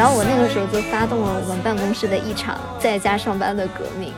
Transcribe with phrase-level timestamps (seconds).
[0.00, 4.14] 然后我那个时候就发动了我们办公室的一场在家上班的革命。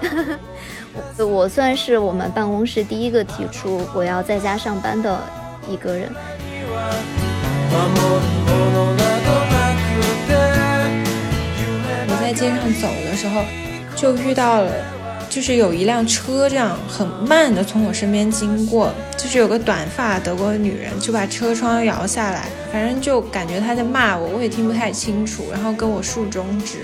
[1.17, 5.19] 我我算是我们办公室第一个提出我要在家上班的
[5.69, 6.09] 一个人。
[7.69, 7.87] 守る
[8.47, 9.85] ものなどなく
[10.27, 10.29] て
[11.59, 11.67] 夢
[12.07, 13.43] 我在街上走的时候，
[13.95, 14.71] 就遇到了，
[15.29, 26.79] 就是有一辆车这样很慢的从我身边经过，就是有个短发德国女人就把车窗摇下来，反正就感觉她在骂我，我也听不太清楚，然后跟我竖中指。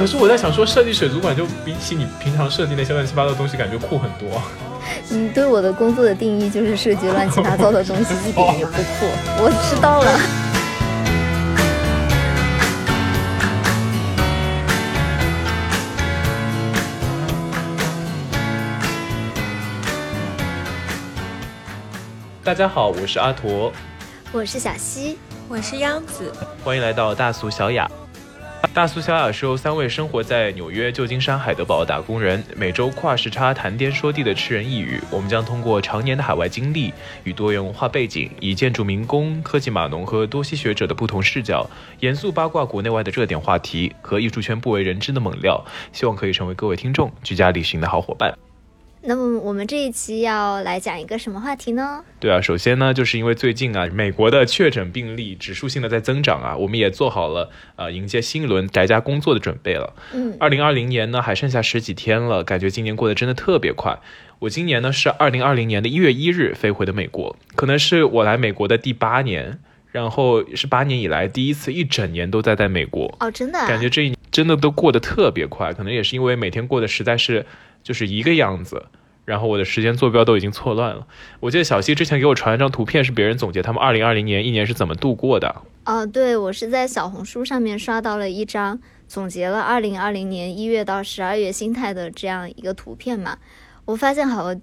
[0.00, 4.40] 可是我在想说，设计水族馆就比起你平常设计那些乱七八糟的东西，感觉酷很多。
[5.10, 9.06] 你对我的工作的定义就是设计乱七八糟的东西，一点也不酷。
[9.36, 10.18] 我知道了。
[22.42, 23.70] 大家好，我是阿驼，
[24.32, 26.32] 我是小溪，我是央子，
[26.64, 27.86] 欢迎来到大俗小雅。
[28.74, 35.00] 大苏小雅是由三位生活在纽约、旧金山、海德堡的打工人，每周跨时差谈天说地的吃人一语。
[35.10, 36.92] 我们将通过常年的海外经历
[37.24, 41.68] 与多元文化背景，以建筑民工、科技码农和多西学者的不同视角，
[42.00, 48.32] 严肃八卦国内外的热点话题和艺术圈不为人知的猛料，希望可以成为各位听众居家旅行的好伙伴。
[49.02, 52.04] 那么我们这一期要来讲一个什么话题呢？
[52.18, 59.94] 对啊，首先呢，就是因为最近啊，美国的确诊病例指数性的在增长啊，我们也做好了呃迎接新一轮宅家工作的准备了。
[60.12, 63.98] 嗯，二零二零年呢还剩下十几天了，感觉今年过得真的特别快。
[64.40, 69.58] 我今年呢是二零二零年的一月一日飞回的美国，可能是我来美国的第八年，
[69.92, 73.16] 然后是八年以来第一次一整年都在在美国。
[73.20, 77.46] 哦，真的、啊，感觉这一真的都过得特别快，可能也是因为每天过得实在是
[77.82, 78.86] 就是一个样子，
[79.24, 81.06] 然后我的时间坐标都已经错乱了。
[81.40, 85.62] 我记得小溪之前给我传了张图片，是别人总结他们二零二零年一年是怎么度过的。
[85.84, 93.38] 哦，对，我是在小红书上面刷到了一张总结了二零二零年一月到十二月心态的这样一个图片嘛，
[93.86, 94.62] 我发现好像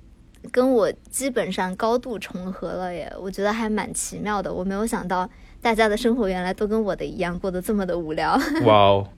[0.51, 4.53] 跟我基本上高度重合了耶，我觉得还蛮奇妙的。
[4.53, 5.27] 我没有想到
[5.59, 8.39] 大家的生活原来都跟我的一样，过得这么的无聊。
[8.63, 9.09] 哇哦，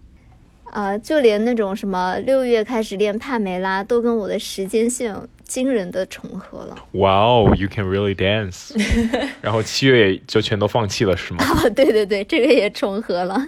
[0.71, 6.75] 呃，就连那种什么六月开始练帕梅拉，都跟我的时间线惊人的重合了。
[6.93, 8.75] 哇哦，You can really dance。
[9.41, 11.43] 然后七月也就全都放弃了是吗？
[11.43, 13.45] 哦，对对对，这个也重合了。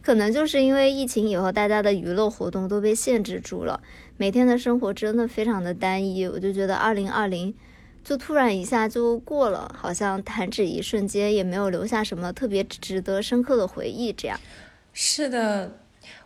[0.00, 3.80] 可能就是因为疫情以后，大家的娱乐活动都被限制住了，
[4.16, 6.26] 每天的生活真的非常的单一。
[6.26, 7.54] 我就觉得二零二零
[8.02, 14.12] 就突然一下就过了，好像弹指一瞬间，也没有留下什么特别值得深刻的回忆。
[14.12, 14.40] 这样，
[14.92, 15.70] 是的，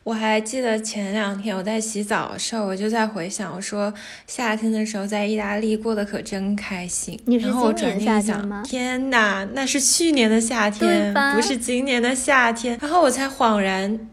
[0.07, 3.93] 我还记得前两天我在洗澡的时候，我就在回想，我说
[4.29, 7.19] 夏天的时候在意大利过得可真开心。
[7.25, 12.79] 你是然后我今年转念一想夏天吗天哪，那是去年的夏天，不是今年的夏天。
[12.81, 14.09] 然后我才恍然，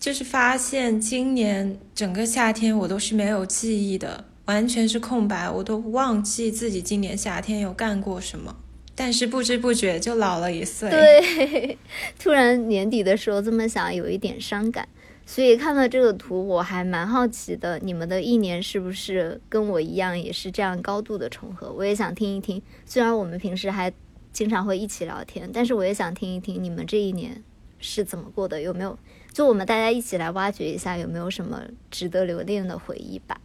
[0.00, 8.56] 就是发现今年整个夏天我都是没有记忆的，完全是空白，我都忘记自己今年夏天有干过什么。
[8.96, 10.88] 但是不知不觉就老了一岁。
[10.88, 11.76] 对，
[12.18, 14.88] 突然年底的时候这么想，有一点伤感。
[15.26, 21.72] 所以看到这个图，我还蛮好奇的，你们的一年是不是跟我一样，也是这样高度的重合？
[21.72, 22.60] 我也想听一听。
[22.84, 23.92] 虽然我们平时还
[24.32, 27.42] 经常会一起聊天，但是我也想听一听你们这一年
[27.78, 28.98] 是怎么过的，有没有？
[29.32, 33.40] 就我们大家一起来挖掘一下，有没有什么值得留恋的回忆吧？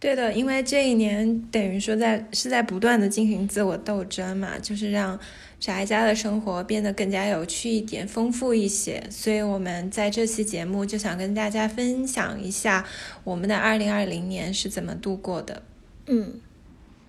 [0.00, 5.18] 对的，因为这一年等于说在是在不断的进行自我斗争嘛，就是让
[5.64, 9.02] 宅家的生活变得更加有趣一点、丰富一些。
[9.08, 12.84] 所以我们在这期节目就想跟大家分享一下
[13.24, 15.62] 我们的二零二零年是怎么度过的。
[16.04, 16.34] 嗯，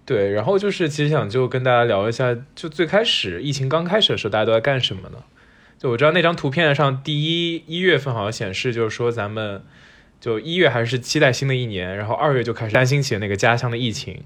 [0.06, 5.18] 对，然后就是其实想就跟大家聊一下，就最开始疫情刚开始的时候，大家都在干什么呢？
[5.78, 9.62] 就我知道那张图片上第一一月份好像显示，就是说咱们
[10.22, 14.24] 就一月还是期待新的一年，然后二月就开始担心起那个家乡的疫情。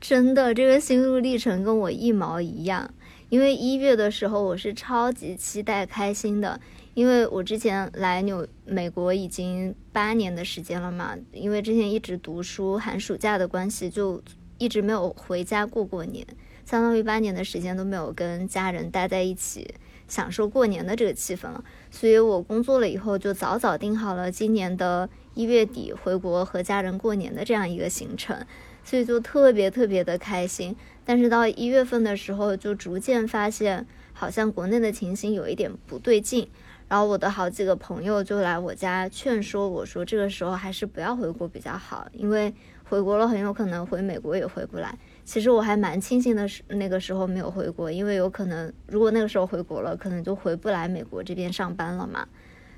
[0.00, 2.90] 真的，这个心路历程跟我一毛一样。
[3.28, 6.58] 因为一月的时候，我是超级期待开心的，
[6.94, 14.22] 因为我之前来纽美国已经八年的时间了嘛，因为之前一直读书，寒暑假的关系，就
[14.56, 16.26] 一直没有回家过过年，
[16.64, 19.74] 相当于八年的时间都没有跟家人待在一起，
[20.08, 21.62] 享受过年的这个气氛了。
[21.90, 28.46] 所以我工作了以后，就早早定好了今年的一月底回国和家人过年的这样一个行程，
[28.82, 30.74] 所以就特别特别的开心。
[31.08, 33.86] 但是到一月份的时候，就逐渐发现。
[34.12, 36.50] 好像国内的情形有一点不对劲，
[36.88, 42.52] 然后我的好几个朋友就来我家劝说我说，这个时候还是不要回国比较好，因为
[42.82, 44.98] 回国了很有可能回美国也回不来。
[45.24, 52.26] 其实我还蛮庆幸的是那个时候没有回国，因为有可能如果那个时候回国了，可能就回不来美国这边上班了嘛。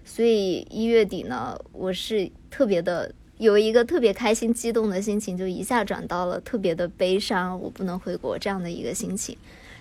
[0.04, 3.10] 所以一月底呢，我是特别的
[3.40, 9.34] 有一个特别开心激动的心情，就一下转到了特别的悲伤，我不能回国这样的一个心情。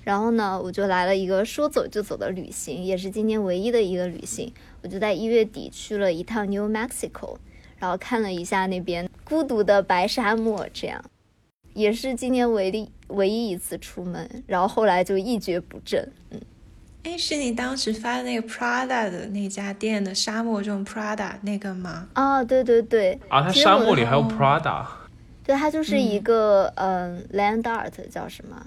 [0.06, 4.54] 然后呢，我就来了一个说走就走的旅行，也是今年唯一的一个旅行。
[4.82, 7.36] 我就在一月底去了一趟 New Mexico，
[7.78, 11.04] 然后看了一下那边孤独的白沙漠，这样
[11.74, 14.42] 也是今年唯一唯一一次出门。
[14.48, 16.10] 然后后来就一蹶不振。
[16.32, 16.40] 嗯，
[17.04, 22.08] 哎，是你当时发的那个 Prada 的那家店的沙漠中 Prada 那个吗？
[22.14, 23.18] 啊，对对对。
[23.30, 24.86] 啊，它沙漠里还有 Prada。
[25.44, 28.62] 对，它就是一个嗯，Land Art 叫什么？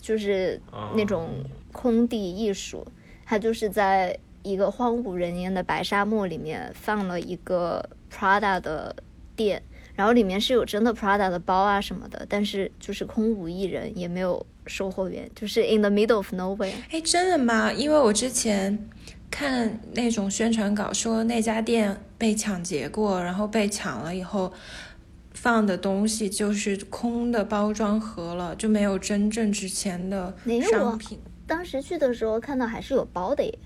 [0.00, 0.60] 就是
[0.96, 1.28] 那种
[1.70, 2.86] 空地艺术，
[3.26, 8.96] 它就是在一个荒无人烟的白沙漠里面放了一个 Prada 的
[9.36, 9.62] 店，
[9.94, 16.72] 然后里面是有真的 Prada 的包啊什么的，但是就是空无一人，也没有售货员，就是 in the middle of nowhere。
[16.90, 17.72] 哎，真的吗？
[17.72, 18.88] 因为我之前
[19.30, 24.52] 看那种宣传稿说那家店被抢劫过，然后被抢了以后。
[25.34, 30.34] 放的东西就是空的包装盒了，就没有真正值钱的
[30.68, 31.16] 商品。
[31.46, 33.58] 当时去的时候看到还是有包的耶。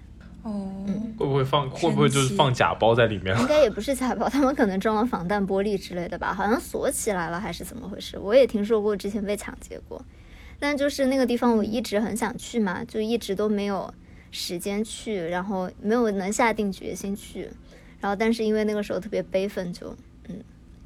[0.43, 0.84] 哦，
[1.16, 1.70] 会不会放？
[1.70, 3.34] 会不会就是放假包在里面？
[3.40, 6.34] 应该也不是假包，他们可能装了防弹玻璃之类的吧？
[6.34, 8.19] 好像锁起来了还是怎么回事？
[8.19, 10.04] 我也听说过之前被抢劫过，
[10.62, 13.93] 但就是那个地方我一直很想去嘛，就一直都没有
[14.31, 17.50] 时间去，然后没有能下定决心去，
[18.00, 19.97] 然后但是因为那个时候特别悲愤，就
[20.29, 20.41] 嗯。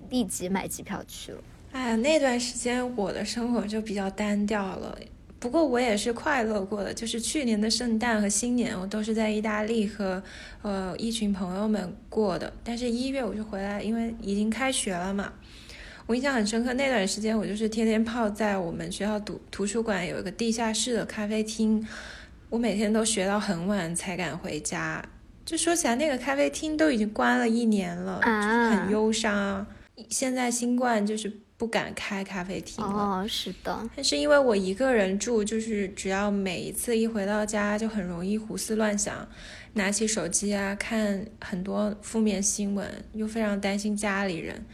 [0.09, 1.39] 立即买机票去了。
[1.73, 4.97] 哎呀，那段时间我的生活就比较单调了。
[5.41, 10.23] 不过我也是快乐过的，就是去年的圣诞和新年，我都是在意大利和
[10.63, 12.53] 呃一群朋友们过的。
[12.63, 15.33] 但是一月我就回来，因为已经开学了嘛。
[16.07, 21.85] 我印象很深刻，那段时间我就是天天泡在我们学校图图书馆有一个地下室的咖啡厅，
[22.49, 25.05] 我每天都学到很晚才敢回家。
[25.45, 29.67] 就说起来，那个咖啡厅都已经关了一年了，很忧伤。
[30.09, 33.23] 现在新冠就是不敢开咖啡厅了。
[33.23, 33.91] 哦，是的。
[33.97, 39.29] 但是因为我一个人住，就是只要每一次一回到家，就很容易胡思乱想，
[39.73, 44.65] 拿起手机啊，看很多负面新闻，又非常担心家里人。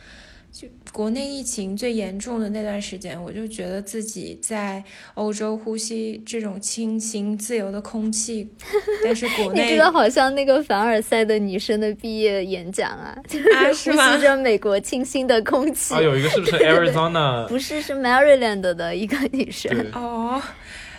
[0.53, 4.85] 就国内疫情最严重的那段时间，我就觉得自己在
[5.15, 8.47] 欧洲呼吸这种清新自由的空气，
[9.03, 15.95] 但是国内你知道，好像那个凡尔赛的女生的毕业演讲啊，就是呼吸着美国清新的空气。
[15.95, 17.49] 啊，有一个是不是 Arizona？
[17.49, 19.75] 不是，是 Maryland 的一个女生。
[19.95, 20.41] 哦，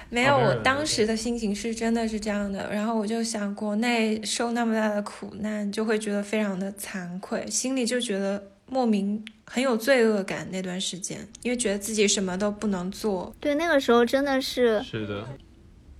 [0.09, 2.67] 没有，我当时的心情是真的是这样的。
[2.73, 8.44] 然后我就想，国内受那么大的苦难，就会觉得非常的惭愧，心里就觉得。
[8.69, 13.33] 莫名很有罪恶感那段时间，因为觉得自己什么都不能做。
[13.39, 15.25] 对，那个时候真的是是的，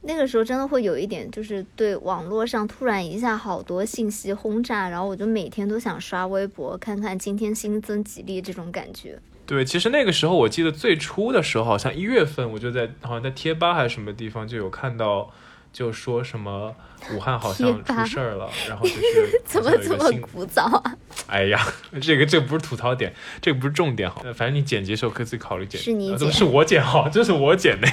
[0.01, 9.19] 那个时候真的会有一点，就是对网络上突然一下好多信息轰炸，然后我就每天都想刷微博看看今天新增几例这种感觉。
[9.45, 15.31] 对，其实那个时候我记得最初的时候，好像一月份我就在好像在贴吧还是什么地方就有看到。
[15.74, 16.74] 就说什么
[17.12, 20.96] 武汉好像出事儿了，然后就是 怎么这么古早啊？
[21.27, 21.60] 哎呀，
[22.00, 23.12] 这个这个不是吐槽点，
[23.42, 25.82] 这个不是重点好，反正你剪辑的时候可以自己考虑剪。
[25.82, 26.32] 是你剪？
[26.32, 27.88] 是我剪好， 这是我剪的。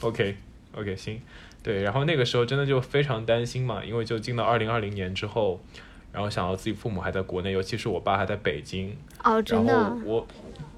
[0.00, 0.36] OK
[0.74, 1.20] OK 行，
[1.62, 5.60] 对，然后那个时候真的就非常担心嘛，因为就进到二零二零年之后，
[6.12, 8.96] 然后想到自己父母还在国内，尤其是我爸还在北京。
[9.22, 9.94] 哦，真的。
[10.04, 10.26] 我，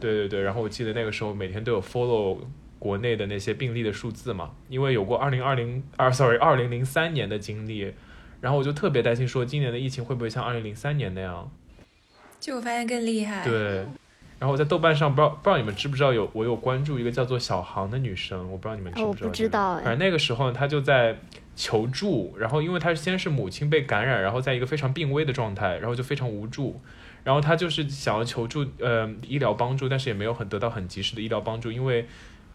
[0.01, 2.39] 对对对，然后我记得那个时候每天都有 follow。
[2.81, 7.93] 国内的那些病例的数字嘛，因为有过二零二零二，sorry，二零零三年的经历，
[8.41, 11.53] 然后我就特别担心，说今年的疫情会不会像二零零三年那样？
[12.41, 13.45] 就我发现更厉害。
[13.45, 13.85] 对，
[14.39, 19.27] 然后我在豆瓣上不知道不知道你们知不知道有我有关注一个叫做小航的女生，我不知道你们知不知道？
[19.27, 19.75] 我不知道。
[19.77, 21.19] 反正那个时候她就在
[21.55, 26.81] 求助，然后因为她先是母亲被感染，然后在一个非常病危的状态，然后就非常无助，
[27.25, 32.07] 然后她就是想要求助呃医疗帮助，但是也没有很得到很及时的医疗帮助，因为。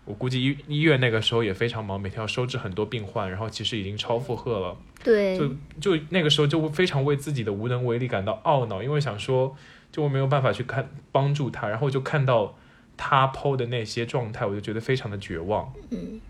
[0.05, 4.77] 我估计医医院那个时候也非常忙，每天要收治很多病患，然后其实已经超负荷了。
[5.03, 9.55] 对，就就那个时候就非常为自己的无能为力感到懊恼，因为想说
[9.91, 12.55] 就我没有办法去看帮助他，然后就看到
[12.95, 15.73] 他 PO 的那些状态，我就觉得非常的绝望。
[15.89, 16.21] 嗯，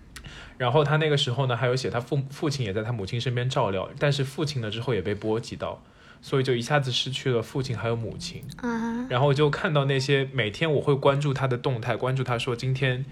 [0.58, 5.84] 然后他那个时候呢，还有写他父父亲也在他母亲身边照料，但是父亲呢之后也被波及到，
[6.22, 8.42] 所以就一下子失去了父亲还有母亲。
[8.58, 13.06] 啊，然后就看到那些每天我会关注他的动态，关注他说今天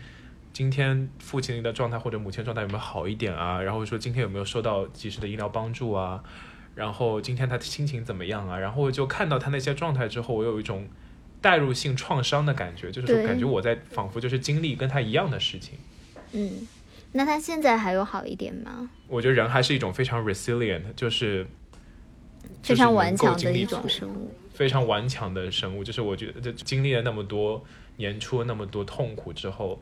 [0.54, 6.24] 今天父亲的状态或者母亲的状态有没有好一点啊，然后说今天有没有收到及时的医疗帮助啊，
[6.76, 10.88] 然后今天他的心情怎么样啊，然后就看到他那些状态之后，我有一种
[11.42, 15.80] 代入性创伤的感觉，就是说感觉我在仿佛就是经历跟他一样的事情。
[16.34, 16.68] 嗯，
[17.14, 18.90] 那他现在还有好一点吗？
[19.08, 21.48] 我觉得人还是一种非常 resilient，就是
[22.62, 24.32] 非常顽强的一种生物。
[24.54, 27.66] 非常顽强的生物，就是我觉得这经历了那么多
[27.98, 29.82] 年，出了那么多痛苦之后，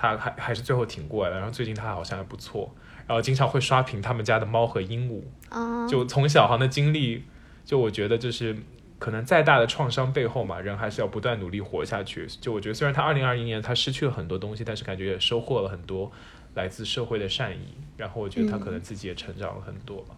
[0.00, 1.36] 他还还是最后挺过来的。
[1.36, 2.72] 然后最近他好像还不错，
[3.06, 5.22] 然后经常会刷屏他们家的猫和鹦鹉。
[5.48, 7.24] 啊，就从小航的经历，
[7.64, 8.56] 就我觉得就是
[9.00, 12.26] 可能再大的创伤背后嘛，人还是要不断努力活下去。
[12.40, 16.12] 就我觉得虽然他二零二一年他失去了很多东西，但是感觉也收获了很多
[16.54, 17.74] 来自社会的善意。
[17.96, 20.14] 然后我觉得他可能自己也成长了很多吧。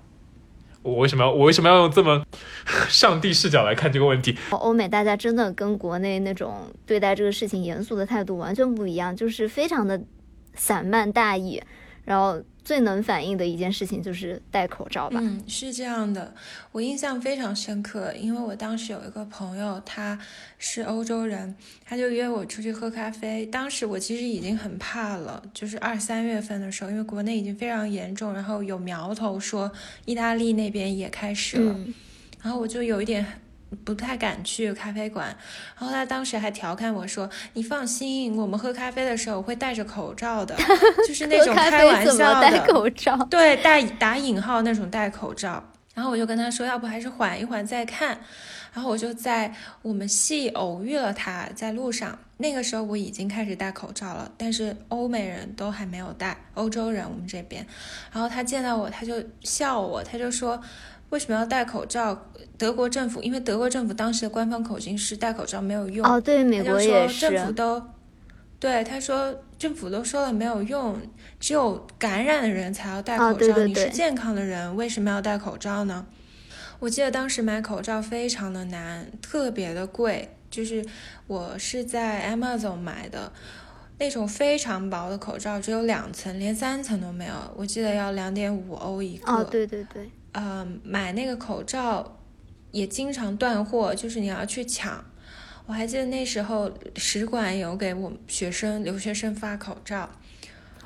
[0.83, 2.23] 我为什么要我为什么要用这么
[2.89, 4.37] 上帝视角来看这个问题？
[4.51, 10.01] 欧美大家真的跟国内那种对待这个事情严肃的态度完全不一样，就是非常的
[10.55, 11.63] 散漫大意，
[12.05, 12.41] 然后
[12.71, 15.19] 最能反映的一件事情就是戴口罩吧。
[15.21, 16.33] 嗯，是这样的，
[16.71, 20.17] 我印象非常深刻，因为我当时有一个朋友，他
[20.57, 21.53] 是欧洲人，
[21.85, 23.45] 他就约我出去喝咖啡。
[23.45, 29.73] 当时我其实已经很怕了，就是二三月份的时候，因为国内已经非常严重，然后有苗头说
[30.05, 31.93] 意大利那边也开始了，嗯，
[32.41, 33.27] 然后我就有一点
[33.85, 35.27] 不太敢去咖啡馆。
[35.79, 40.57] 然后他当时还调侃我说：“你放心，我们喝咖啡的时候我会戴着口罩的，
[41.09, 43.17] 就是那种开玩笑的。”口罩？
[43.31, 45.63] 对，戴打引号那种戴口罩。
[45.95, 48.19] 然后我就跟他说，要不还是缓一缓再看。
[48.73, 52.17] 然后我就在我们系偶遇了他，在路上。
[52.37, 57.67] 那个时候我已经开始戴口罩了，但是欧美人都还没有戴，欧洲人我们这边。
[58.13, 60.59] 然后他见到我，他就笑我，他就说
[61.11, 62.27] 为什么要戴口罩？
[62.57, 66.07] 德国政府因为德国政府当时的官方口径是戴口罩没有用。
[66.07, 67.53] 哦，对，美国也说政府。
[67.53, 67.83] 都，
[68.59, 71.01] 对他说政府都说了没有用，
[71.39, 73.31] 只有感染的人才要戴口罩。
[73.31, 76.07] 哦对对你是健康的人，为什么要戴口罩呢？
[76.79, 80.85] 我记得当时买口罩非常的难，特别的贵，就是
[81.27, 83.33] 我是在 Amazon 买的。
[83.99, 87.35] 那种非常薄的口罩，只有两层，连三层都没有。
[87.55, 89.31] 我记得要两点五欧一个。
[89.31, 92.19] 哦，对对对，呃，买那个口罩
[92.71, 95.05] 也经常断货，就是你要去抢。
[95.67, 100.11] 我还记得那时候使馆有给我们学生留学生发口罩，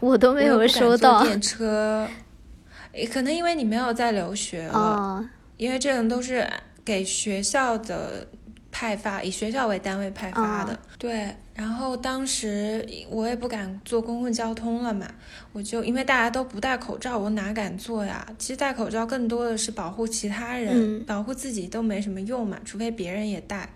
[0.00, 1.22] 我都没有收到。
[1.24, 2.06] 电车，
[3.10, 6.46] 可能因为你没有在留学了，哦，因为这种都是
[6.84, 8.26] 给学校的
[8.74, 10.74] 派发，以学校为单位派发的。
[10.74, 15.08] 哦对，然后当时我也不敢坐公共交通了嘛，
[15.52, 18.26] 我就因为大家都不戴口罩，我哪敢坐呀？
[18.36, 23.68] 其实戴口罩更多的是保护其他人，嗯保护自己都没什么用嘛，除非别人也戴。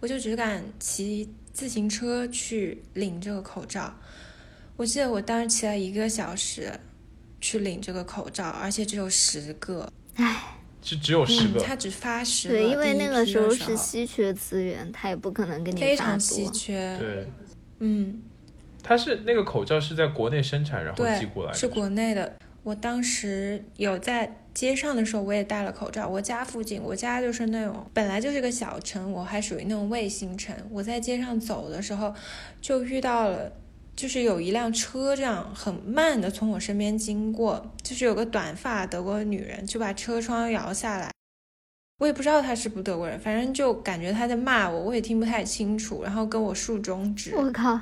[0.00, 3.94] 我就只敢骑自行车去领这个口罩。
[4.76, 6.72] 我记得我当时骑了一个小时
[7.40, 9.88] 去领这个口罩，而且只有十个。
[10.16, 12.54] 唉，是只有十嗯，个，他只发十个。
[12.54, 16.46] 对，因为那个时候是稀缺资源，他也不可能给你非发多常稀。
[16.50, 16.96] 缺。
[16.98, 17.26] 对，
[17.78, 18.20] 嗯，
[18.82, 22.34] 他是那个口罩是在国内生产，然后寄过来，的，是国内的。
[22.64, 26.08] 我当时有在街上的时候，我也戴了口罩。
[26.08, 30.54] 我家附近，我家就是那种本来就是个小城，我还属于那种卫星城。
[30.70, 32.14] 我在街上走的时候，
[32.60, 33.52] 就遇到了，
[34.02, 41.08] 就是有一辆车这样很慢的从我身边经过，就是有个短发德国女人就把车窗摇下来。
[42.00, 47.32] 我也不知道她是不德国人，反正就感觉她在骂我，我也听不太清楚，然后跟我竖中指。
[47.36, 47.80] 我靠，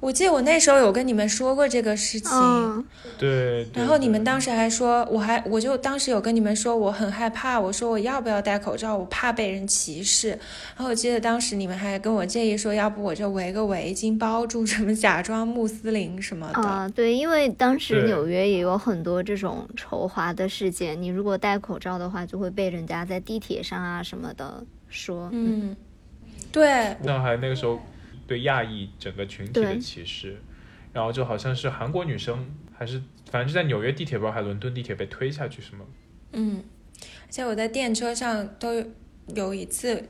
[0.00, 2.84] 我记得我那时候有跟你们说过这个事情，嗯，
[3.18, 3.68] 对。
[3.74, 10.30] 然后你们当时还说，我还我就当时有跟你们说我很害怕，我说我要不要戴口罩，我怕被人歧视。
[10.30, 16.62] 然后我记得当时你们还跟我建议说，要不我就围个围巾包住，什么假装穆斯林什么的。
[16.62, 25.28] 啊、对，因为当时纽约也有很多这种仇华的事件，你如果戴口罩的话，就会被人家在地铁上啊什么的说。
[25.32, 25.76] 嗯，
[26.50, 27.78] 对，那还那个时候
[28.30, 30.40] 对亚裔整个群体的歧视，
[30.92, 35.84] 然后就好像是韩国女生还是反正就在纽约地铁，不知道还伦敦地铁被推下去什么。
[36.34, 36.62] 嗯，
[37.02, 38.86] 而且我在电车上都有
[39.34, 40.08] 有一次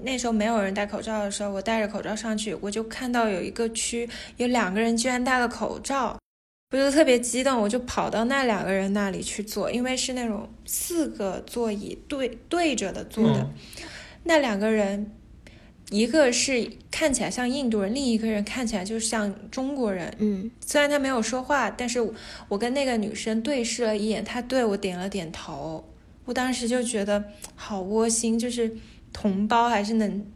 [0.00, 6.18] 那时候没有人戴口罩的时候，我戴着口罩上去，我就看到有一个区有两个人居然戴了口罩，
[6.72, 13.52] 我就特别激动，我就跑到那两个人那里去坐，因为是那种四个座椅对对着的坐的，嗯
[14.24, 15.12] 那两个人。
[15.90, 20.12] 一个是看起来像印度人，另一个人看起来就像中国人。
[20.18, 22.12] 嗯虽然他没有说话，但是我
[22.48, 25.84] 我跟那个女生对视了一眼，她对我点了点头。
[26.24, 27.22] 我当时就觉得
[27.54, 28.76] 好窝心，就是
[29.12, 30.26] 同胞还是能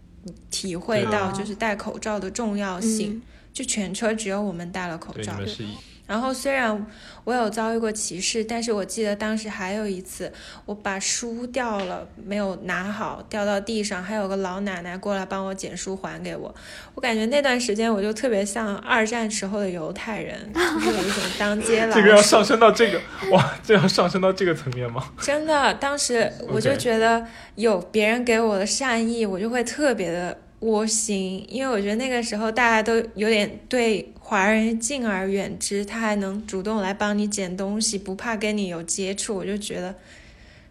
[0.50, 3.14] 体会到就是戴口罩的重要性。
[3.14, 5.37] 嗯就全车只有我们戴了口对，你罩。
[5.37, 5.75] 们是一
[6.11, 6.85] 然后虽然
[7.23, 10.33] 我有遭遇过歧视，但是我记得当时还有一次，
[10.67, 16.52] 我把书掉了，没有拿好，掉到地上，还有个老奶奶过来帮我捡书还给我。
[16.97, 23.00] 我感觉那段时间我就特别像二战时候的犹太人，就是有一种当街 老这个要上升到这个
[23.31, 25.12] 哇，这要上升到这个层面吗？
[25.23, 27.25] 真的，当时我就觉得
[27.55, 39.95] 有别人给我的善意，我就会特别的窝心，因为我觉得那个时候大家都有点对华人敬而远之，他还能主动来帮你捡东西，不怕跟你有接触，我就觉得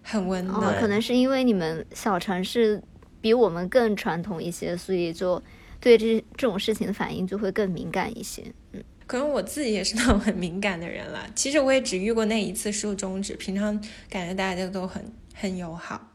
[0.03, 2.81] 很温哦暖。，可能是因为你们小城市
[3.19, 5.41] 比我们更传统一些，所以就
[5.79, 8.43] 对这这种事情的反应就会更敏感一些。
[8.73, 11.25] 嗯，可能我自己也是那种很敏感的人了。
[11.33, 15.03] 其实我也只遇过那一次竖中指，平常感觉大家都很
[15.33, 16.08] 很友好。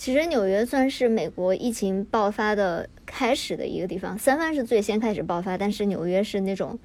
[0.00, 6.78] 其实纽约算是美国疫情爆发的开始的一个地方，三藩是最先开始爆发，但是纽约是那种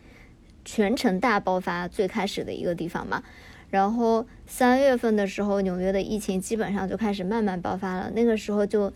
[0.66, 3.24] 全城大爆发最开始的一个地方嘛。
[3.70, 8.92] 然后三月份的时候，纽约的疫情基本上就开始慢慢爆发了，那个时候就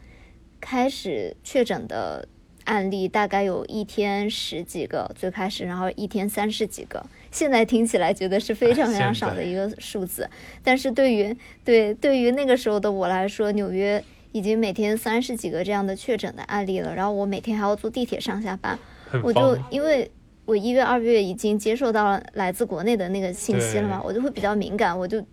[0.59, 2.27] 开始确诊的
[2.65, 7.05] 案例大概有一天十几个，最开始，然后一天三十几个。
[7.31, 10.29] 现在听起来觉得是非常非常少的一个数字，
[10.63, 18.77] 但是对于对对于那个时候的我来说，纽约已经每天三十几个这样的确诊的案例了，然后我每天还要坐地铁上下班，
[19.23, 20.09] 我就因为
[20.45, 25.23] 我一月、二月已经接受到了来自国内的那个信息了嘛，我就会比较敏感，我就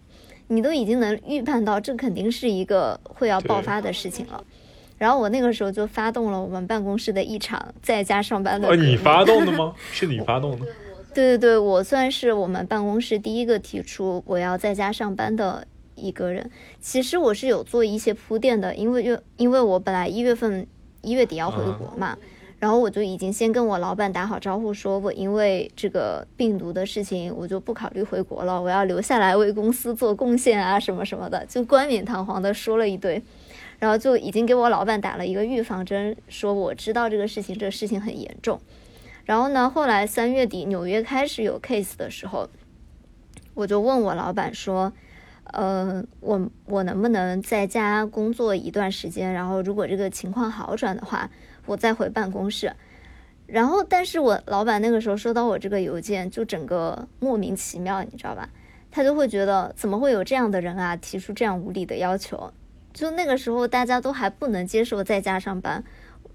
[0.49, 4.45] 你都已经能预判到这肯定是一个会要爆发的事情了。
[4.99, 9.75] 然后我那个时候就发动了我们办公室的一场在家上班的哦，你发动的吗？
[9.93, 10.67] 是你发动的？
[11.17, 16.51] 对对对，我算是我们办公室第一个提出我要在家上班的一个人。
[16.79, 20.67] 其实我是有做一些铺垫的，因为因因为我本来一月份
[21.01, 22.19] 一月底要回国嘛，
[22.59, 33.23] 然后我就已经先跟我老板打好招呼，说我因为这个病毒的事情，我就不考虑回国了，我要留下来为公司做贡献啊什么什么的，就冠冕堂皇的说了一堆。
[33.79, 38.59] 然后就已经给我老板打了一个预防针，说我知道这个事情，这个事情很严重。
[39.27, 42.49] 然后呢，后来三月底纽约开始有 case 的时候，
[43.53, 44.93] 我就问我老板说，
[45.53, 49.33] 呃，我我能不能在家工作一段时间？
[49.33, 51.29] 然后如果这个情况好转的话，
[51.67, 52.73] 我再回办公室。
[53.47, 58.49] 然后，但是我老板那个时候收到我这个邮件，就整个莫名其妙，你知道吧？
[58.91, 62.53] 他就会觉得怎么会有这样的人啊，提出这样无理的要求？
[62.93, 65.85] 就那个时候大家都还不能接受在家上班，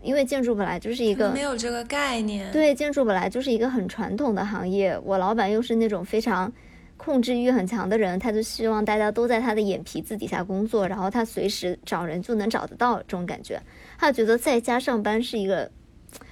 [0.01, 2.51] 因为建筑本来就是一个没有这个概念。
[2.51, 6.51] 对，建筑本来就是一个很传统的行业，我老板又是那种非常
[6.97, 13.61] 控制欲很强的人，他就希望大家都在他的眼皮子底下工作，然后他随时找人就能找得到这种感觉。
[13.97, 15.69] 他觉得在家上班是一个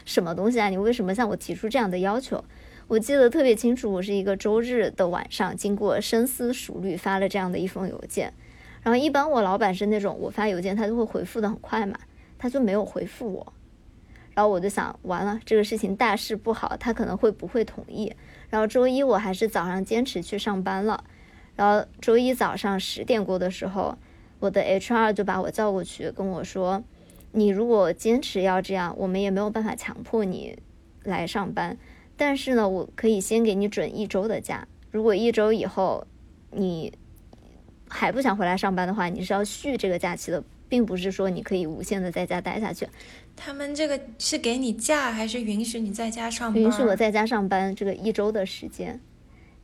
[0.06, 0.70] 什么东西啊？
[0.70, 2.44] 你为什么向我提出这样的要求？
[2.88, 8.34] 我记得特别清楚，我是一个周日的晚上，经过深思熟虑发了这样的一封邮件。
[8.82, 12.00] 然后一般我老板是那种我发邮件他就会回复的很快嘛，
[12.38, 13.54] 他就没有回复我。
[14.40, 18.16] 然后我就想，完了，这个事情大事不好，他可能会不会同意？
[18.50, 21.04] 然后周一我还是早上坚持去上班了。
[21.58, 23.98] 然后周一早上十点过的时候，
[24.40, 26.82] 我的 HR 就把我叫过去跟我说
[27.34, 30.58] ：“你如果坚持要这样，我们也没有办法强迫你
[31.04, 31.78] 来上班。
[32.16, 34.66] 但是呢，我可以先给你准一周的假。
[34.90, 36.08] 如果一周以后
[36.52, 36.94] 你
[37.90, 42.88] 还不想回来上班的话，你是要续这个假期的，并不是说你可以无限的在家待下去。
[43.36, 46.62] 他们这个是给你假，还是允许你在家上班？
[46.62, 49.00] 允许我在家上班这个一周的时间，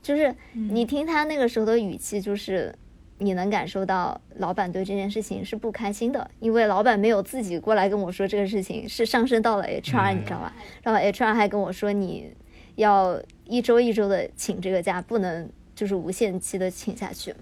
[0.02, 2.74] 就是你听他那个时候的语气，就是
[3.18, 10.56] 你能感受到老板对这件事情是不开心的，因为老板没有自己过来跟我说这个事情，是上升到了 HR，、嗯你知道吧？
[10.84, 12.32] 然后 HR 还跟我说你
[12.76, 17.36] 要一周一周的请这个假，不能就是无限期的请下去。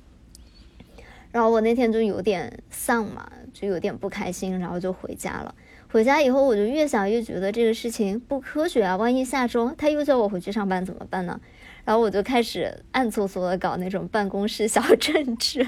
[1.33, 5.53] 然后我那天就有点丧嘛，就有点不开心，然后就回家了。
[5.91, 8.95] 回家以后，我就越想越觉得这个事情不科学啊！
[8.95, 11.39] 万一下周他又叫我回去上班怎么办呢？
[11.85, 15.65] 然后我就开始暗搓搓的搞那种办公室小政治，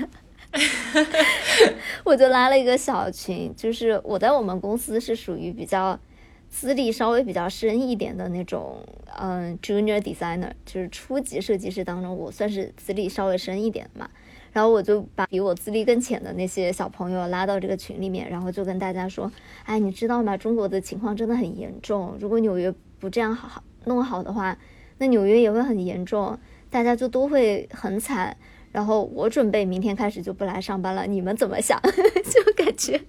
[2.03, 5.99] 我就拉了一个小群，就是我在我们公司是属于比较
[6.49, 8.83] 资历稍微比较深一点的那种，
[9.19, 14.09] 嗯，junior designer，就是初级设计师当中，我算是资历稍微深一点的嘛。
[14.55, 19.29] 然后我就把比我资历更浅的那些小朋友拉到这个群里面，然后就跟大家说，
[19.65, 20.37] 哎，你知道吗？
[20.37, 24.57] 中国的情况真的很严重，如果纽约不这样好好弄好的话，
[24.99, 26.39] 那纽约也会很严重，
[26.69, 28.37] 大家就都会很惨。
[28.71, 31.77] 然后我准备明天开始就不来上班了，你们怎么想？
[31.83, 33.01] 就感觉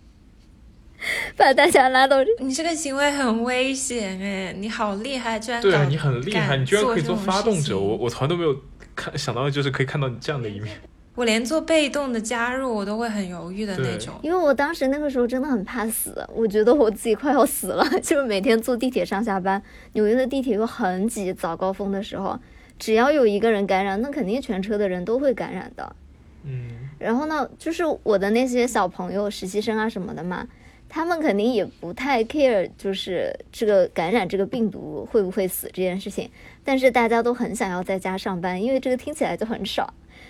[1.36, 4.52] 把大家拉到这，你这个行为很危险哎！
[4.52, 8.56] 你好厉害，居然对啊，你很厉害，你居然可以做发动者，我我从来都没有
[8.96, 10.76] 看想到，就是可以看到你这样的一面。
[11.16, 14.14] 我连做被动的加入我都会很犹豫的那种。
[14.22, 19.60] 因为我当时那个时候真的很怕死，我觉得我自己快要死了， 就是每天坐地铁上下班，
[19.94, 22.38] 纽约的地铁又很挤，早高峰的时候，
[22.78, 25.96] 只要有一个人感染，那肯定全车的人都会感染的。
[26.44, 30.46] 嗯，然后呢，就是我的那些小朋友、实习生啊什么的嘛，
[30.88, 36.30] 他们肯定也不太 care，就是这个感染这个病毒会不会死这件事情。
[36.62, 39.88] 但是大家都很想要在家上班，因为这个听起来就很爽，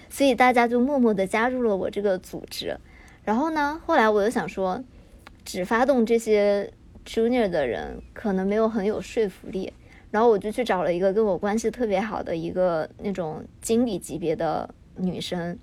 [0.08, 2.78] 所以大家就默默的加入了我这个组织。
[3.24, 4.82] 然后呢，后来我又想说，
[5.44, 6.72] 只发动这些
[7.04, 9.72] junior 的人可能没有很有说服力，
[10.10, 15.58] 然后我就去找了一个跟我关系特别好的一个那种经理级别的女生，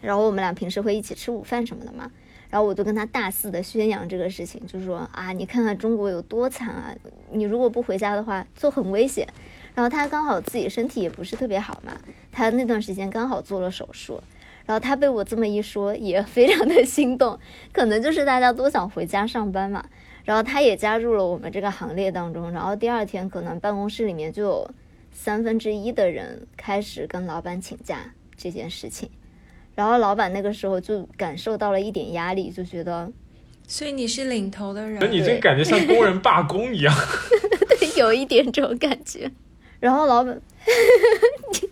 [0.00, 2.10] 然后我们俩平时会一起吃午饭什么的嘛。
[2.50, 6.94] 然后我就跟她大肆的宣扬这个事情，就是说啊，你看看中国有多惨啊！
[7.32, 9.26] 你如果不回家的话，就很危险。
[9.74, 12.00] 然后她刚好自己身体也不是特别好嘛，
[12.34, 14.20] 她那段时间刚好做了手术，
[14.66, 17.38] 然后他被我这么一说，也 非常的心动，
[17.72, 19.84] 可能就是大家都想回家上班嘛。
[20.24, 24.70] 然后他也加入了我们这个行列当中，然后第二天可能办公室里面就有
[25.12, 29.08] 三分之一的人开始跟老板请假这件事情，
[29.74, 33.12] 然后老板那个时候就感受到了一点压力，就觉得
[33.68, 36.94] 所以你是领头的人，你这感觉像工人罢工一样。
[37.78, 39.30] 对有一点这种感觉。
[39.78, 40.40] 然后老板，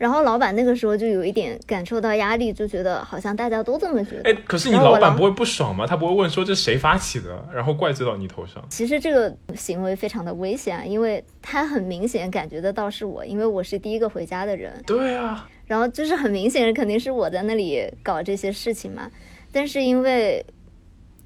[0.00, 4.30] 然后老板那个时候就有一点感受到压力，就觉得好像大家都这么觉得。
[4.30, 5.86] 哎，可是你老老板不会不爽吗？
[5.86, 8.64] 他不会问说这谁发起的，然后怪罪到你头上。
[8.70, 19.10] 其实这个行为非常的危险啊，因为他很明显感觉得到是我，因为我是第一个回家的人，对啊，然后就是很明显肯定是我在那里搞这些事情嘛。
[19.52, 20.42] 但是因为，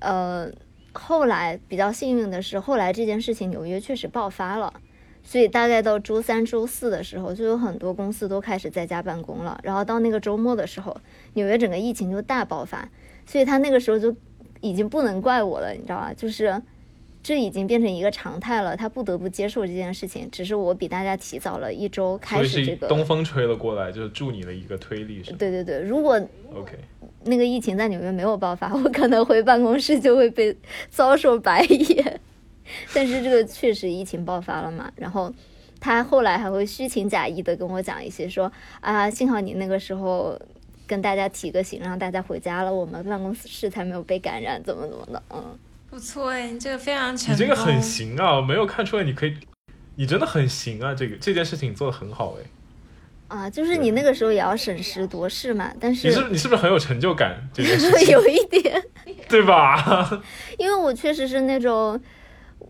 [0.01, 0.51] 呃，
[0.93, 4.73] 后来比较幸运的是，后来这件事情纽约确实爆发了，
[5.25, 9.59] 所以大概到周三、周四的时候，就有很多公司都开始在家办公了。
[9.65, 10.97] 然后到那个周末的时候，
[11.33, 12.89] 纽约整个疫情就大爆发，
[13.27, 14.15] 所以他那个时候就
[14.61, 16.13] 已经不能怪我了，你知道吧？
[16.15, 16.63] 就是
[17.23, 20.29] 这已经变成一个常态了，他不得不接受这件事情。
[20.31, 22.87] 只是我比大家提早了一周开始这个。
[22.87, 26.21] 东风吹了过来，就是助你的一个推力，是对对对，如果
[26.55, 26.77] ？OK，
[27.25, 30.55] 那个疫情在纽约没有爆发，我可能回办公室就会被
[30.91, 32.21] 遭受白眼。
[32.95, 35.33] 但是这个确实疫情爆发了嘛，然后
[35.81, 38.51] 他后来还会虚情假意的跟我讲一些说
[38.81, 40.39] 啊，幸好你那个时候
[40.87, 45.59] 跟大家提个醒，让大家回家了，我们办公室才没有被感染，怎么怎么的，嗯。
[45.91, 47.35] 不错哎，你这个非常成功。
[47.35, 49.37] 你这个很行啊，没有看出来你可以，
[49.95, 52.45] 你真的很行啊，这个这件事情做的很好哎。
[53.29, 57.49] 啊，就是你那个时候也要审时度势嘛，但是你是你是不是很有成就感？
[57.55, 58.83] 这件事情， 有一点，
[59.29, 60.23] 对吧？
[60.59, 62.01] 因为我确实是那种，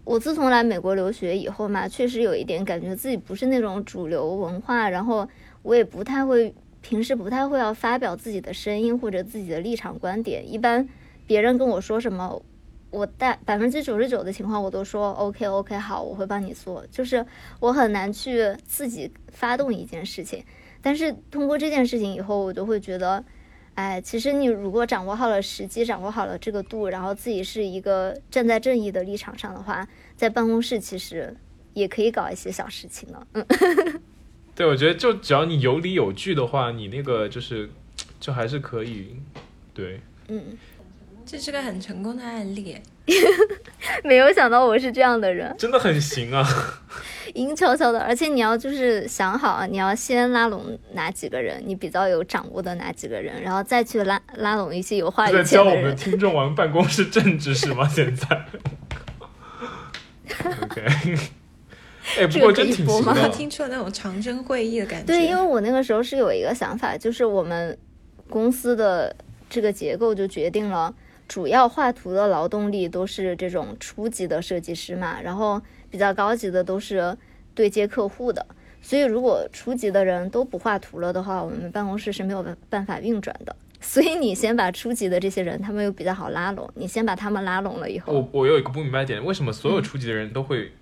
[0.02, 5.28] 我自从来美国留学以后嘛，确实有一点感觉自己不是那种主流文化，然后
[5.62, 10.52] 我也不太会，平时不太会要发表自己的声音或者自己的立场观点。
[10.52, 10.88] 一般
[11.26, 12.42] 别人跟我说什么，
[12.90, 16.84] 我大百分之九十九的情况我都说 OK OK 好，我会帮你做。
[16.90, 17.24] 就是
[17.60, 20.44] 我很难去自己发动一件事情，
[20.82, 23.24] 但是通过这件事情以后，我就会觉得。
[23.74, 31.36] 哎，其实你如果掌握好了时机，掌握好了这个度，然后自己是一个站在正义的立场上的话，在办公室其实
[31.72, 33.26] 也可以搞一些小事情了。
[33.32, 33.46] 嗯，
[34.54, 37.68] 对，我觉得就只要你有理有据的话，你那个就是
[38.20, 39.16] 就还是可以。
[39.72, 40.56] 对，嗯，
[41.26, 42.76] 这是个很成功的案例。
[44.02, 46.46] 没有想到我是这样的人，真的很行啊。
[47.34, 48.00] 阴悄悄的。
[48.00, 55.94] 而且你要就是想好啊，你要先拉拢哪几个人，你比较有掌握的哪几个人，然后再去拉拉拢一些有话语权的教我们的。
[55.94, 57.86] 听众玩办公室政治是吗？
[57.88, 58.26] 现在
[60.62, 60.82] ？OK，
[62.18, 63.28] 哎，不过真挺行这个可以播吗的。
[63.28, 65.06] 听出了那种长征会议的感觉。
[65.06, 67.76] 对，因为我那个时候是有一个想法，就是我们
[68.30, 69.14] 公司的
[69.50, 70.94] 这个结构就决定了，
[71.26, 75.60] 主要画图的劳动力都是这种初级的设计师嘛，然后
[75.90, 77.16] 比较高级的都是
[77.54, 78.44] 对接客户的。
[78.82, 83.56] 所以如果初级的人都不画图了的话，我们办公室是没有办办法运转的。
[83.80, 90.72] 所以你先把初级的这些人，他们又比较好拉拢，你先把他们拉拢了以后，我我有一个不明白点，为什么所有初级的人都会，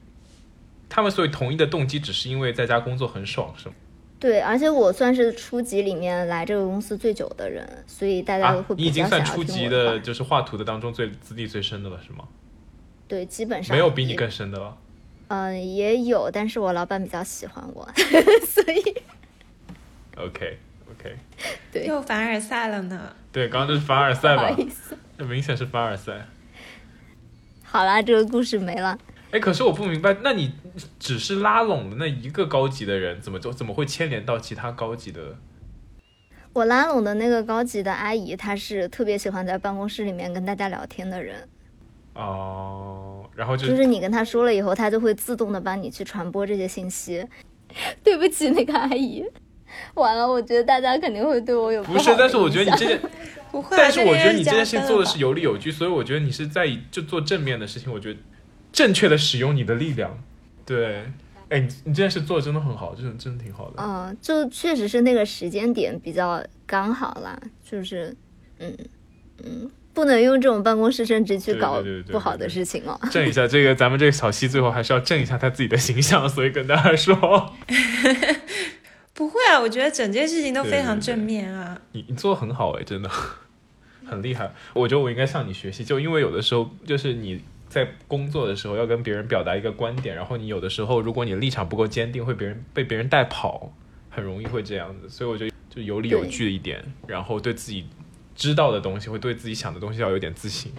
[0.88, 3.74] 他们所以同意的动机只是因为在家工作很爽，是吗？
[4.22, 12.28] 对，而且我算是初级里面来这个公司最久的人，所以大家都啊会，比你已经算初级的就是画图的当中最资历最深的了，是吗？
[13.08, 14.76] 对，基本上没有比你更深的了。
[15.26, 17.84] 嗯、也有，但是我老板比较喜欢我，
[18.46, 19.02] 所以
[20.16, 20.56] OK
[20.92, 21.16] OK，
[21.72, 23.16] 对又凡尔赛了呢。
[23.32, 24.68] 对，刚刚就是凡尔赛吧不好意？
[24.70, 24.96] 思。
[25.18, 26.28] 这明显是凡尔赛。
[27.64, 28.96] 好啦，这个故事没了。
[29.32, 30.52] 哎，可是我不明白，那你
[30.98, 35.36] 只是拉拢的那一个高级的人，怎么就怎么会牵连到其他高级的？
[36.52, 41.48] 我拉拢的那个高级的阿姨，她是特别喜欢在办公室里面跟大家聊天的人，
[42.12, 47.26] 哦，然后就就是你跟她说了以后，她就会自动的帮你去传播这些信息。
[48.04, 49.24] 对不起，那个阿姨。
[49.94, 53.00] 完了，我觉得大家肯定会对我有不是，但是我觉得你这件，
[53.50, 57.90] 不会啊，但是我觉得你这件件事情做的是有理有据，所以我觉得你是在就做正面的事情。
[57.90, 58.20] 我觉得
[58.72, 60.18] 正确的使用你的力量，
[60.64, 61.04] 对，
[61.50, 63.74] 哎，你你这件事做的真的很好，真的真的挺好的。
[63.76, 68.16] 嗯，就确实是那个时间点比较刚好啦，就是，
[68.58, 68.74] 嗯
[69.44, 72.98] 嗯，不能用这种办公室政治去搞不好的事情哦。
[73.10, 77.14] 正一下这个，咱们这个小西最后还是要正一下他自己的形象，所以跟大家说，
[79.12, 81.78] 不会啊，我觉得整件事情都非常对对对正面啊。
[81.92, 83.10] 你你做的很好哎，真的
[84.08, 84.50] 很厉害。
[84.72, 93.72] 我觉得我应该向你学习，就因为有的时候就是你在工作的时候要跟别人表达一个观点，然后你有的时候如果你立场不够坚定，会别人被别人带跑，
[94.10, 95.08] 很容易会这样子。
[95.08, 97.86] 所以我觉得就有理有据一点，然后对自己
[98.34, 100.70] 知道的东西，会对自己想的东西要有点自信。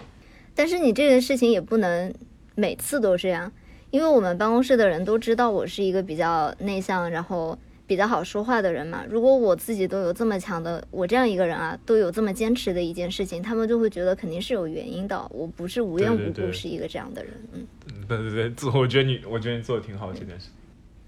[0.54, 2.14] 但是你这个事情也不能
[2.54, 3.52] 每次都这样，
[3.90, 9.04] 因为我们办公室的人都知道我是一个比较内向，然后比较好说话的人嘛。
[9.10, 17.34] 如果我自己都有这么强的，我这样一个人啊，都有这么坚持的一件事情，他们就会觉得肯定是有原因的，我不是无缘无故是一个这样的人。
[17.54, 20.50] 嗯， 嗯，对对对，做 我觉得你，我觉得你做的挺好这件事。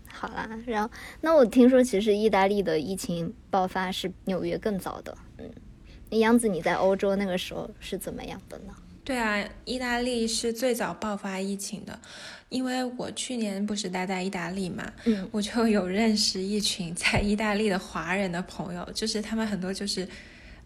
[0.07, 0.89] 好啦，然后
[1.21, 5.17] 那我听说其实意大利的疫情爆发是纽约更早的。
[5.38, 5.49] 嗯，
[6.09, 8.73] 那杨子你在欧洲那个时候是怎么样的呢？
[9.03, 11.99] 对啊，意大利是最早爆发疫情的，
[12.49, 20.08] 因为我去年不是待在意大利嘛，嗯我就有认识一群在意大利的华人的朋友，就是他们很多就是，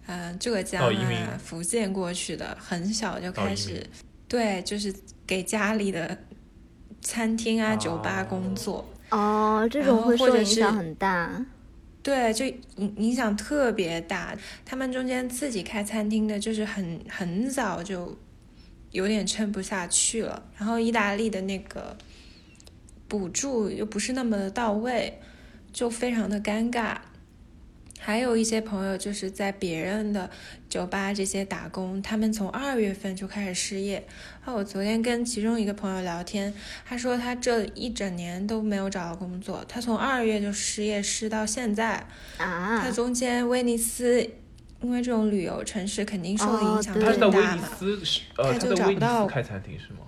[0.05, 4.93] 呃，浙江啊、福建过去的，很小就开始，哦对，就是
[5.25, 6.17] 给家里的
[7.01, 8.87] 餐厅啊、哦酒吧工作。
[9.09, 11.43] 哦，这种会受或者影响很大。
[12.03, 14.37] 对，就影影响特别大。
[14.63, 18.15] 他们中间自己开餐厅的，就是很很早就
[18.91, 20.43] 有点撑不下去了。
[20.57, 21.97] 然后意大利的那个
[23.07, 25.19] 补助又不是那么的到位，
[25.71, 26.97] 就非常的尴尬。
[28.01, 30.29] 还有一些朋友就是在别人的
[30.69, 34.07] 酒吧这些打工，他们从二月份就开始失业。
[34.45, 36.53] 啊，我昨天跟其中一个朋友聊天，
[36.85, 42.07] 他说他这一整年都没有找到工作，他从二月就失业失到现在。
[42.37, 44.29] 啊他，中间威尼斯，
[44.81, 47.69] 因为这种旅游城市肯定受的影响哦对他是威尼更大嘛。
[47.77, 47.99] 斯
[48.37, 49.99] 呃，他就他在威尼找不到斯开餐厅是吗？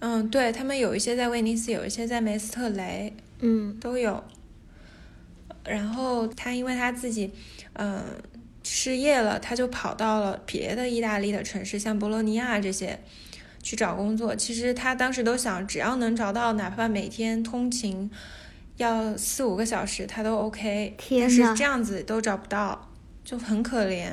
[0.00, 4.22] 嗯，对他们有一些在威尼斯，有一些在梅斯特雷嗯都有。
[5.64, 7.30] 然后他因为他自己，
[7.74, 8.02] 嗯、
[8.64, 12.98] 失业了，他就跑到了别的意大利的城市，像博洛尼亚这些
[13.62, 14.34] 去找工作。
[14.34, 18.10] 其实他当时都想，只要能找到，哪怕每天通勤
[18.78, 20.96] 要四五个小时，他都 OK。
[21.08, 22.90] 但是这样子都找不到，
[23.24, 24.10] 就很可怜。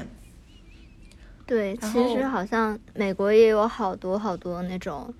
[1.45, 5.11] 对，其实好像美国也有好多好多那种，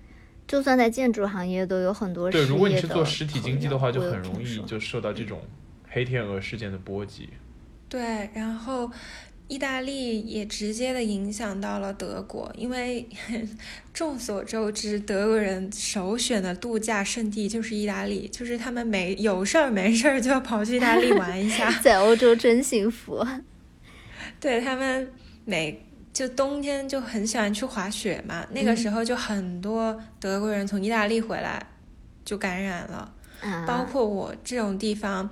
[0.46, 5.40] 就算在建筑行业都有很多对，如果你是做实体经济的话，就很容易就受到这种
[5.88, 7.28] 黑天鹅事件的波及。
[7.88, 8.88] 对，然后
[9.48, 13.04] 意大利也直接的影响到了德国，因为
[13.92, 21.68] 众所周知，德国人首选的度假胜地就是意大利，就是他们没有事儿没事儿就要跑去意大利玩一下。
[21.82, 23.26] 在欧洲真幸福。
[24.40, 25.12] 对他们
[25.44, 28.76] 每就冬天就很喜欢去滑雪嘛，那个嗯。
[28.76, 31.64] 时候就很多德国人从意大利回来
[32.24, 33.14] 就感染了。
[33.42, 35.30] 啊，包括我这种地方，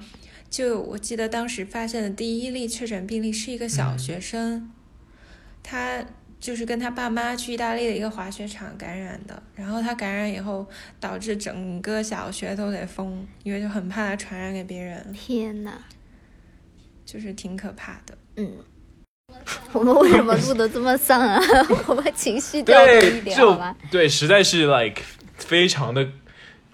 [0.48, 3.98] 就我记得当时发现的第一例确诊病例是一个小嗯。
[3.98, 4.70] 学生，
[5.62, 6.04] 他
[6.40, 10.66] 就是跟他爸妈去意大利的一个滑雪场感染的，然后他感染以后
[11.00, 15.82] 导致整个小学都得封，因为就很怕他传染给别人，天呐，
[17.04, 18.16] 就是挺可怕的。
[18.36, 18.56] 嗯，
[19.72, 21.40] 我们为什么录的这么丧啊？
[21.86, 23.76] 我们情绪调动一对，点好吧？
[23.90, 25.02] 对，实在是 like
[25.36, 26.08] 非常的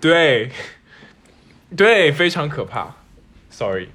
[0.00, 0.50] 对，
[1.76, 2.94] 对，非常可怕。
[3.50, 3.88] Sorry，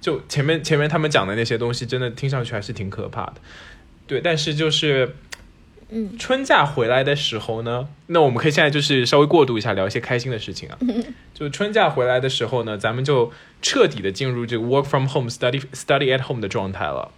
[0.00, 3.34] 就前面前面他们讲的那些东西，真的听上去还是挺可怕的。
[4.06, 5.16] 对，但是就是
[5.88, 10.78] 嗯，春假回来的时候呢，那我们可以现在就是稍微过渡一下，聊一些开心的事情啊。
[11.32, 17.10] 就春假回来的时候呢，咱们就彻底的进入这个 work from home study study at home 的状态了。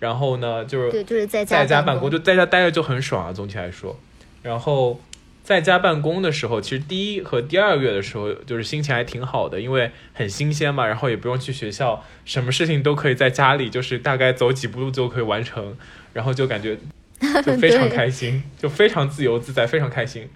[0.00, 3.32] 然后呢，就是对，就是在家在家办公公，就在家待着就很爽啊。
[3.32, 3.96] 总体来说，
[4.42, 5.00] 然后
[5.44, 15.76] 在家办公的时候，其实第一和第二个月的时候，就是心情还挺好的，因为很新鲜嘛，然后也不用去学校，什么事情都可以在家里，就是大概走几步路就可以完成，
[16.12, 16.76] 然后就感觉
[17.44, 20.28] 就非常开心，就非常自由自在，非常开心。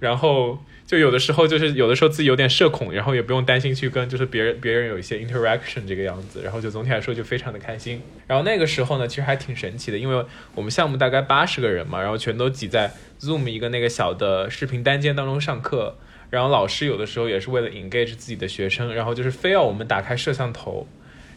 [0.00, 8.02] 然后就有的时候就是有的时候自己有点社恐，然后也不用担心去跟就是别人别人有一些 interaction 这个样子，然后就总体来说就非常的开心。
[8.26, 15.96] 然后那个时候呢，其实还挺神奇的，因为我们项目大概八十个人嘛，然后全都挤在 Zoom 一个那个小的视频单间当中上课。
[16.30, 20.86] 然后老师有的时候也是为了 engage 自己的学生，然后就是非要我们打开摄像头。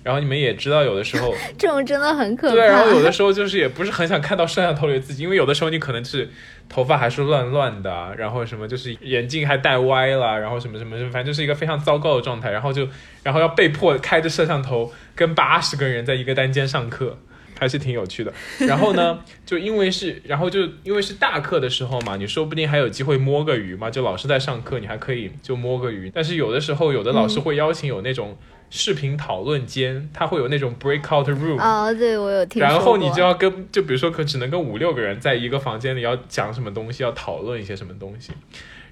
[0.07, 2.55] 然后你们也知道，有的时候 这种真的很可怕。
[2.55, 6.29] 对，然后有的时候就是也不是很想看到摄像头里的自己，因为有的时候你可能是
[6.69, 12.87] 头发还是乱乱的啊，然后什么就是眼镜还戴歪了，然后什么什么什么，反正就是一个非常糟糕的状态，然后就
[13.21, 17.17] 然后要被迫开着摄像头跟八十个人在一个单间上课。
[17.59, 26.11] 还是挺有趣的，然后呢， 就因为是，然后就因为是大课的时候嘛，你说不定还有机会摸个鱼嘛，就老师在上课，你还可以就摸个鱼。
[26.13, 28.37] 但是有的时候，有的老师会邀请有那种
[28.69, 32.61] 视频讨论间，他会有那种 breakout room，哦，对我有听。
[32.61, 38.31] 然后你就要跟，就比如说可只能跟五六个人在一个房间里要讲什么东西，要讨论一些什么东西，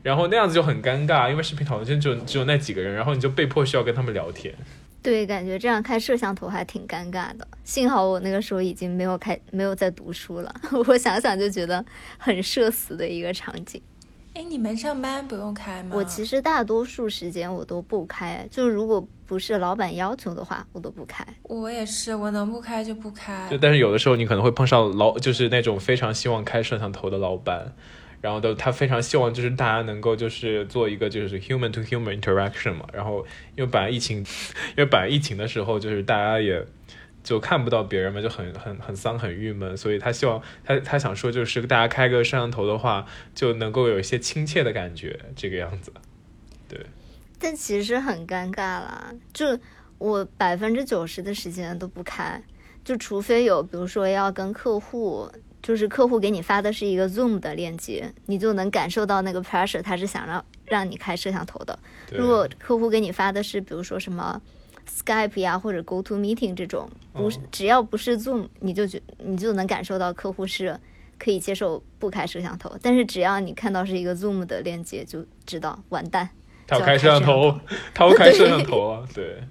[0.01, 4.53] 然后那样子就很尴尬，因为视频讨论间只有只有那几个人，然后你就被迫需要跟他们聊天。
[5.05, 7.47] 对，感觉这样开摄像头还挺尴尬的。
[7.63, 10.53] 幸好我那个时候已经没有开，没有在读书了。
[10.87, 11.85] 我想想就觉得
[12.17, 13.79] 很社死的一个场景。
[14.33, 15.95] 哎，你们上班不用开吗？
[15.95, 21.23] 我其实大多数时间我都不开，就如果不是老板要求的话，我都不开。
[21.43, 23.47] 我也是，我能不开就不开。
[23.49, 27.73] 就但是有的时候你可能会碰上老，就是那种非常希望开摄像头的老板。
[28.25, 33.23] 然后都他非常希望就是大家能够就是做一个就是 human to human interaction 嘛，然后
[33.55, 34.17] 因为本来疫情，
[34.75, 36.65] 因为本来疫情的时候就是大家也
[37.23, 45.93] 就看不到别人嘛，就很很很丧很郁闷，所以他希望他他想说就是大家开个摄像头的话，就能够有一些亲切的感觉这个样子。
[46.67, 46.83] 对，
[47.37, 49.59] 但其实很尴尬啦，就
[49.99, 52.41] 我百分之九十的时间都不开，
[52.83, 55.31] 就除非有比如说要跟客户。
[55.65, 61.79] 就是客户给你发的是一个 Zoom 的链接，你就能感受到那个 pressure，他是想让让你开摄像头的。
[62.11, 64.39] 如果客户给你发的是比如说什么
[64.87, 70.79] Skype 呀或者 Go To Meeting 这种，不是、哦、只要不是 Zoom，你就觉你就能感受到客户是
[71.17, 72.77] 可以接受不开摄像头。
[72.83, 76.29] 但是只要你看到是一个 Zoom 的链接，就知道完蛋，
[76.67, 77.59] 他要开摄像头，
[77.91, 79.41] 他要开摄像 头啊，对。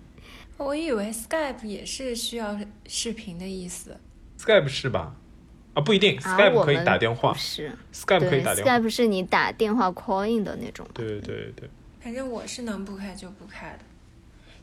[0.59, 3.96] 我以为 Skype 也是需要视频的意思。
[4.38, 5.16] Skype 是吧？
[5.75, 10.87] 啊，不一定啊，Skype 可以打电话，是 Skype 可以打电话，Skype 是你打电话 call in 的那种。
[10.95, 11.69] 对对对对。
[12.01, 13.79] 反正我是能不开就不开的，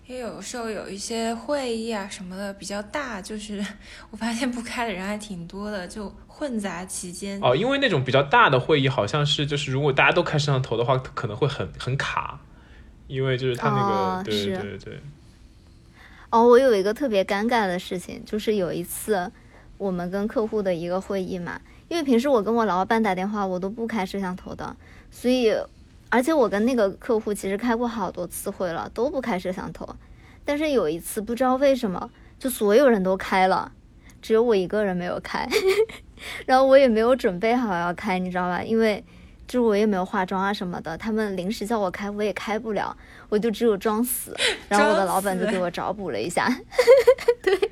[0.08, 3.66] 因为有时候有一些会议啊什么的比较大，就是
[4.10, 7.38] 我发现不开的人还挺多的，就混杂其间。
[7.42, 12.40] 哦，因为那种比较大的会议，好像是就是如果大家都开摄像头的话，可能会很很卡，
[13.08, 15.00] 因为就是他那个、哦、对对对。
[16.30, 19.30] 哦，我有一个特别尴尬的事情，就是有一次。
[19.82, 24.76] 我们跟客户的一个会议嘛，因为平时我跟我老板打电话，我都不开摄像头的，
[25.10, 25.52] 所以，
[26.10, 29.90] 而且我跟那个客户其实开过好多次会了，都不开摄像头。
[30.46, 33.72] 但是有一次不知道为什么，就所有人都开了，
[34.22, 35.50] 只有我一个人没有开，
[36.46, 38.62] 然后我也没有准备好要开，你知道吧？
[38.62, 39.04] 因为
[39.48, 42.96] 就我也没有化妆啊什么的，他们临时叫我开，我也开不了，
[43.30, 44.38] 我就只有装死。
[44.70, 46.48] 然后我的老板就给我找补了一下，
[47.42, 47.72] 对。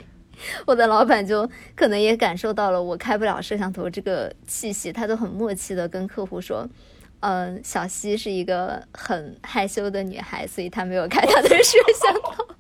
[0.66, 6.68] 我的老板就可能也感受到了我开不了摄像头这个气息，他都很默契的跟客户说
[7.22, 12.46] ：“嗯、呃，小西是一个很害羞的女孩，所以她没有开她的摄像头。”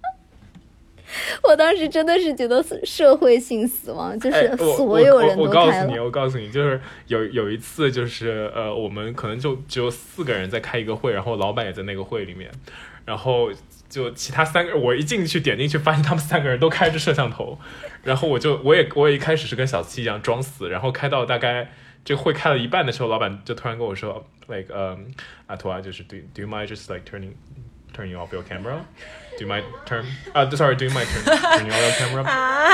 [1.43, 5.49] 我当时真的是觉得社会性死亡，就是所有人都开了。
[5.49, 12.51] 我告诉你，我告诉你，就是有有一次，就是呃，我们可能就只有四个人在开一个会，然后老板也在那个会里面，
[13.05, 13.49] 然后。
[13.89, 17.59] 就其他三个，我一进去点进去，发现他们三个人都开着摄像头，
[18.03, 21.71] 然后我就我也我也一开始是跟小七一样装死，然后开到大概
[22.05, 25.01] 这会开了一半的时候，老板就突然跟我说，like 呃、um,，
[25.47, 27.33] 阿图啊，就是 do do you mind just like turning
[27.92, 28.84] turning off your camera?
[29.36, 30.04] Do you mind turn?
[30.32, 32.22] 啊、uh,，sorry, do you mind turn turning off your camera?
[32.24, 32.68] 啊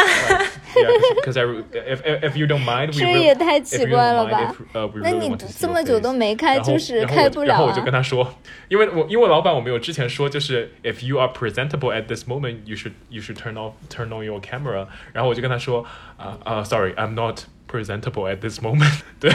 [0.73, 1.37] Like, yeah, because
[1.73, 4.15] if if if you don't mind, we 这 will, 也太 if 奇 you 怪 don't
[4.15, 6.03] 了 mind, 吧 if,？uh, we 那 really 你 want to see 这 your 么久 face.
[6.03, 7.91] 都没开，然后就是然后我开不了啊然后我就跟。
[7.91, 8.35] 他说，
[8.69, 14.25] 因为我因为老板我们有之前说，就是 if you are presentable at this moment, you should you should turn off turn on
[14.25, 14.87] your camera。
[15.13, 15.85] 然后我就跟他说，
[16.17, 19.01] 啊、啊、sorry, I'm not presentable at this moment。
[19.19, 19.33] 对，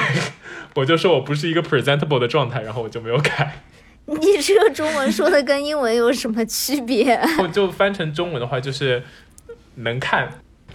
[0.75, 3.63] 我就说我不是一个 presentable 的状态，然后我就没有改。
[4.20, 7.14] 你这个中文说的跟英文有什么区别？
[7.38, 9.02] 我就翻成中文的话就是
[9.76, 10.28] 能看，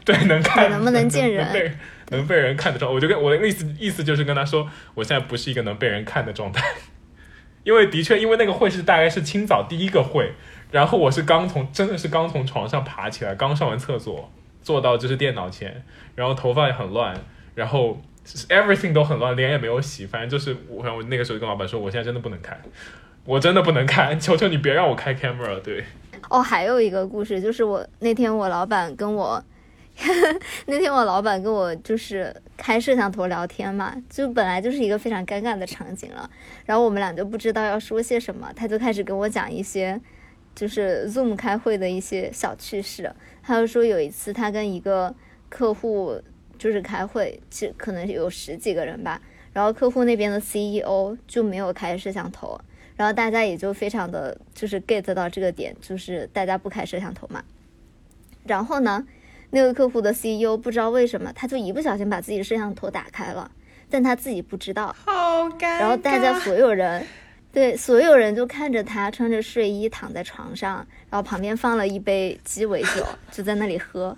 [0.06, 1.72] 对，能看，能不能见人能被
[2.12, 2.96] 能被人看的状态。
[2.96, 6.64] 我就跟我的意思意思就是跟他说，我现在不是一个能被人看的状态，
[7.64, 10.32] 因为的确，因为那个会是大概是清早第一个会，
[10.72, 14.32] 然后我是刚从真的是刚从床上爬起来，刚上完厕所，
[14.62, 15.84] 坐到就是电脑前，
[16.16, 17.14] 然后头发也很乱，
[17.54, 18.02] 然后
[18.48, 22.62] everything 都很乱，脸也没有洗，反正就是我我那个时候跟老板说，我现在真的不能看。
[23.26, 25.60] 我真的不能看， 求求你别让我开 camera。
[25.62, 25.84] 对，
[26.30, 29.44] 哦，还有一个故事，就是我那天我老板跟我，
[30.68, 36.30] 那天我老板跟我就是开摄像头聊天嘛，就本来就是一个非常尴尬的场景了，
[36.66, 40.00] 然后我们俩就不知道要说些什么，他就开始跟我讲一些
[40.54, 43.12] 就是 Zoom 开会的一些小趣事，
[43.42, 45.14] 他就说有一次他跟一个
[45.50, 46.22] 客户
[46.60, 49.20] 就是开会，其可能有十几个人吧，
[49.52, 52.60] 然后客户那边的 CEO 就没有开摄像头。
[52.96, 57.44] 然后大家也就非常的就是 get 到这个点，就是大家不开摄像头嘛。
[58.46, 59.06] 然后呢，
[59.50, 63.52] 那个客户的 CEO 不知道为什么，他就一不小心把自己的摄像头打开了，
[63.90, 64.96] 但他自己不知道。
[65.06, 65.80] 好尴尬。
[65.80, 67.06] 然后大家所有人，
[67.52, 70.76] 对所有人就看着他穿着睡衣躺在床上，
[71.10, 74.18] 然后旁边放了一杯鸡尾酒，就在那里喝。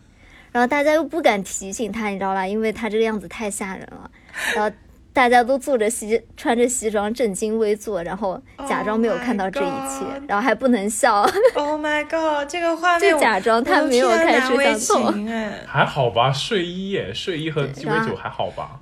[0.52, 2.46] 然后大家又不敢提醒他，你知道吧？
[2.46, 4.12] 因为他这个样子太吓人了。
[4.56, 4.76] 然后。
[5.18, 8.40] 大家都坐着西，穿着西装，正襟危坐，然后
[8.70, 11.28] 假装没有看到这一切，然后还不能笑。
[11.56, 12.48] Oh my god！
[12.48, 15.12] 这个画面就假装他没有开摄像头。
[15.66, 18.82] 还好吧，睡衣耶，睡衣和鸡尾酒还好吧？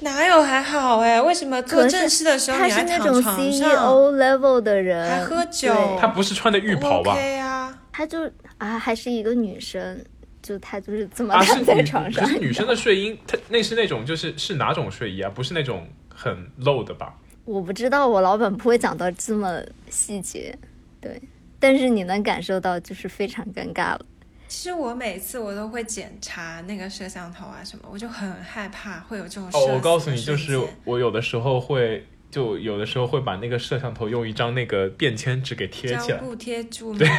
[0.00, 1.22] 哪有还好哎？
[1.22, 5.74] 为什么做正式的时候他是那种 CEO level 的人，还喝酒？
[5.98, 10.04] 他不是穿的浴袍吧？OK 啊，他就啊，还是一个女生。
[10.46, 12.24] 就他就是怎么躺在床上。
[12.24, 15.28] 可是女生的睡衣，她那是那种就是是哪种睡衣啊？
[15.34, 17.18] 不是那种很露的吧？
[17.44, 20.56] 我不知道，我老板不会讲到这么细节。
[21.00, 21.20] 对，
[21.58, 24.06] 但是你能感受到就是非常尴尬了。
[24.46, 29.50] 其实我每次我都会检查那个摄像头啊什么，我就很害怕会有这种。
[29.52, 36.96] 哦，我告诉你，就是我有的时候会，就有的时候会把那个摄像头用一张那个便签纸给贴起来，布贴住。
[36.96, 37.10] 对，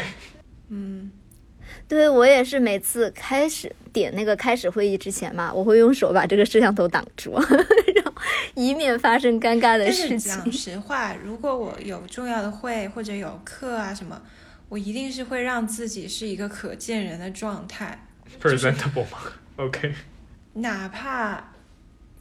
[0.70, 1.12] 嗯。
[1.88, 7.32] 对我也是，每次开始点那个开始会议之前嘛，我会用手把这个摄像头挡住，
[7.96, 8.12] 然后
[8.56, 10.20] 以免发生尴尬的事情。
[10.20, 14.22] 讲实话，如果我有重要的会或者有课啊什么，
[14.70, 18.06] 我一定是会让自己是一个可见人的状态
[18.42, 19.18] ，presentable 吗
[19.56, 19.94] ？OK。
[20.56, 21.52] 哪怕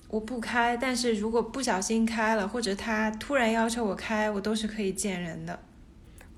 [0.08, 5.58] 我不开，但是如果不小心开了，或者他突然要求我开，我都是可以见人的。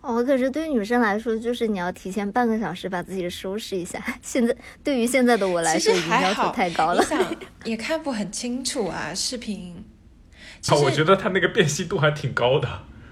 [0.01, 4.03] 哦，可是对女生来说，就是你要提前半个小时把自己收拾一下。
[4.22, 7.05] 现在对于现在的我来说，已经要求太高了。
[7.05, 9.84] 想也看不很清楚啊，视频。
[10.70, 12.68] 哦，我觉得它那个辨析度还挺高的。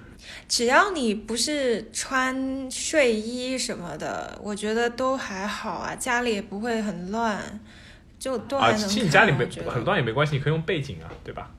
[0.49, 7.61] 只要你不是穿睡衣什么的，我觉得都还好啊，家里也不会很乱，
[8.19, 11.51] 就都还能其实你家里没很乱也没关系，你可以用背景啊，对吧？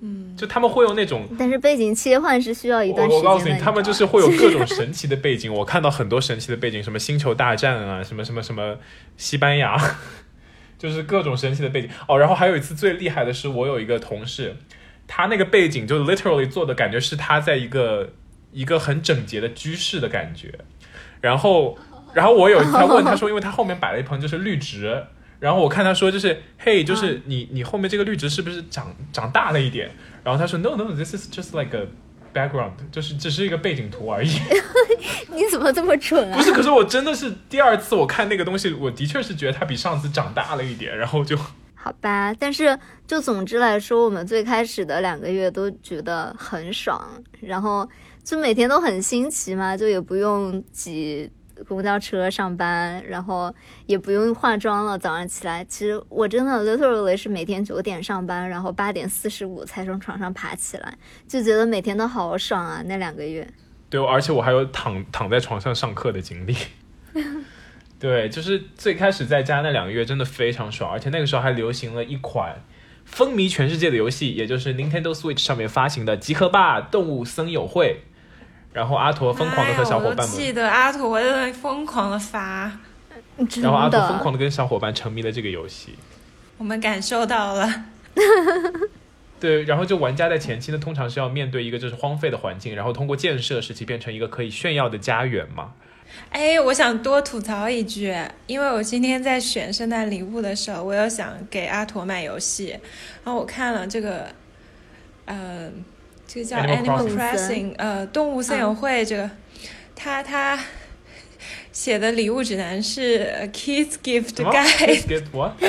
[0.00, 3.28] 嗯，就他们会有那种，但是背景切换是需要一段时间的。
[3.28, 5.52] 我告诉你，他们就是会有各种神奇的背景。
[5.52, 8.76] 我看到很多神奇的背景，什么星球大战啊，什么什么什么
[9.16, 9.76] 西班牙，
[10.78, 11.90] 就是各种神奇的背景。
[12.06, 14.56] 哦，然后还有一次最厉害的是，我有一个同事，
[15.06, 18.12] 他那个背景就 literally 做的感觉是他在一个
[18.52, 20.52] 一个很整洁的居室的感觉。
[21.22, 21.78] 然后，
[22.12, 25.04] 然后我有一次问他说，因为他后面摆了一盆就是绿植。
[25.38, 29.90] 然后我看他说就是嘿，就是你你后面这个绿植是不是长长大了一点？
[30.24, 31.86] 然后他说 no no，this is just like a
[32.34, 34.30] background，就是只是一个背景图而已。
[35.28, 36.36] 你怎么这么蠢啊？
[36.36, 41.36] 不是，可是我真的是第二次我看那个东西，我的确是觉得它比上次长大了一点，然后就
[41.74, 42.34] 好吧。
[42.34, 47.88] 但是就总之来说，我们最开始的两个月都觉得很爽，然后
[48.24, 51.30] 就每天都很新奇嘛，就也不用挤。
[51.68, 53.54] 公交车上班，然后
[53.86, 54.98] 也不用化妆了。
[54.98, 60.96] 早上起来，其实我真的 literally 是每天九点上班，然后八点四十五才从床上爬起来，
[61.26, 62.82] 就觉得每天都好爽啊！
[62.86, 63.48] 那两个月，
[63.88, 66.56] 对，而且我还有躺躺在床上上课的经历。
[67.98, 72.62] 对，就是最开始在家那两个月真的非常爽，而且那个时候还流行了一款
[73.04, 78.02] 风靡全世界的游戏，也就是 Nintendo Switch 上面发行的《极客霸动物森友会》。
[78.76, 82.70] 然后阿陀疯狂的和小伙伴们，记得阿陀在疯狂的发，
[83.62, 85.94] 然后阿陀疯狂的跟小伙伴沉迷了这个游戏，
[86.58, 87.84] 我们感受到了。
[89.40, 95.72] 对，然后就玩家在前期呢，通常是要面对一个就是荒废的环境，然后通过建设使其变成一个可以炫耀的家园嘛。
[96.28, 98.14] 哎，我想多吐槽一句，
[98.46, 102.78] 因为我今天在选圣诞礼物的时候，我又想给阿驼买游戏，
[103.24, 104.26] 然后我看了这个，
[105.24, 105.70] 呃，
[106.36, 109.30] 这个叫 Animal Crossing 呃，动物森友会这个，
[109.94, 110.58] 他他
[111.72, 115.52] 写的礼物指南是呃 Kids Gift Guide，？Get what？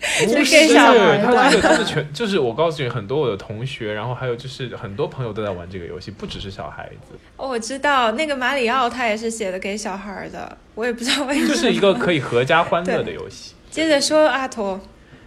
[0.00, 11.48] 是给不是，小孩的他这个都是全，就是我告诉你，很多我的同学，然后还有就是很多朋友都在玩这个游戏，不只是小孩子，哦，我知道那个马里奥他也是写的给小孩的，我也不知道为什么。
[11.48, 13.54] 就是一个可以合家欢乐的游戏。
[13.70, 14.80] 接着说阿驼，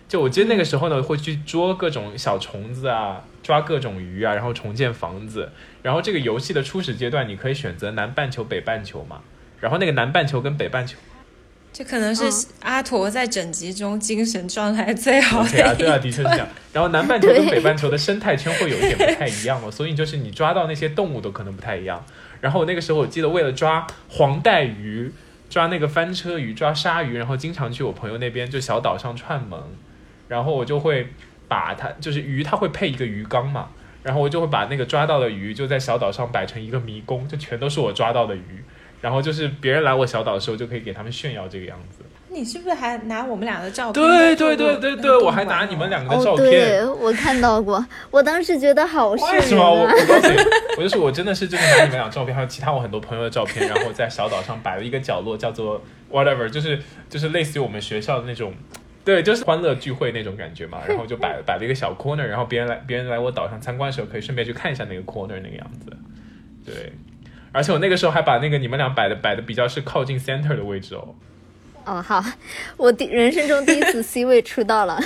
[0.08, 5.52] 就我记得那个时候呢，会去捉各种小虫子啊，抓各种鱼啊，然后重建房子。
[5.82, 9.22] 然后这个游戏的初始阶段，你可以选择南半球、北半球嘛。
[9.60, 10.98] 然后那个南半球跟北半球，
[11.74, 16.48] 这可能是嗯阿驼在整集中精神状态最好的对啊，对啊，的确是这样。
[16.72, 22.06] 然后南半球跟北半球的生态圈会有一点不太一样哦，所以就是你抓到那些动物都可能不太一样。
[22.42, 25.12] 然后那个时候我记得为了抓黄带鱼、
[25.50, 29.60] 抓那个翻车鱼、抓鲨鱼，然后经常去我朋友那边就小岛上串门，
[30.28, 31.08] 然后我就会
[31.48, 33.70] 把它就是鱼，它会配一个鱼缸嘛，
[34.04, 38.64] 然后我就会把那个抓到的鱼就在小岛上摆成一个迷宫，就全都是我抓到的鱼。
[39.02, 42.00] 然后就是别人来我小岛的时候，就可以给他们炫耀这个样子。
[42.30, 44.04] 你是不是还拿我们俩的照片？
[44.04, 46.50] 对对对对对，我还拿你们两个的照哦，片。
[46.50, 49.64] 对，我看到过，我当时觉得好瘆人为什么？
[49.64, 49.94] 我啊！
[49.94, 50.38] 我告诉你，
[50.78, 58.54] 我就是我真的是就是拿你们俩照片，还有其他我很多朋友的照片，然后在小岛上摆了一个角落，叫做 whatever，就是就是类似于我们学校的那种，
[59.06, 60.82] 对，就是欢乐聚会那种感觉嘛。
[60.90, 65.96] 然后就摆摆了一个小 corner，然后别人来别人来我岛上参观的时候，可以顺便去看一下那个 corner 那个样子。
[66.66, 66.92] 对，
[67.52, 71.16] 而且我那个时候还把那个你们俩摆的摆的比较是靠近 center 的位置哦。
[71.86, 72.26] 哦，好，
[72.78, 75.00] 我第人生中第一次 C 位出道了。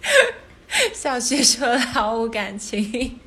[0.94, 3.20] 小旭说的毫无感情。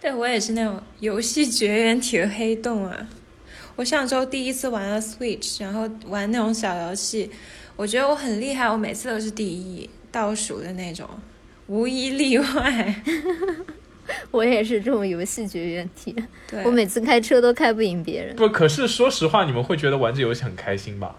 [0.00, 3.08] 对我也是那种游戏绝缘体的黑洞啊！
[3.80, 7.30] 我上周第一次玩了 Switch，然后玩那种小游戏，
[7.76, 11.08] 我觉得我很厉害，我每次都是第一倒数的那种，
[11.66, 13.02] 无一例外。
[14.32, 16.14] 我也是这种游戏绝缘体，
[16.46, 18.36] 对，我每次开车都开不赢别人。
[18.36, 21.16] 不，可是说实话，你们会觉得玩这游戏很开心吧？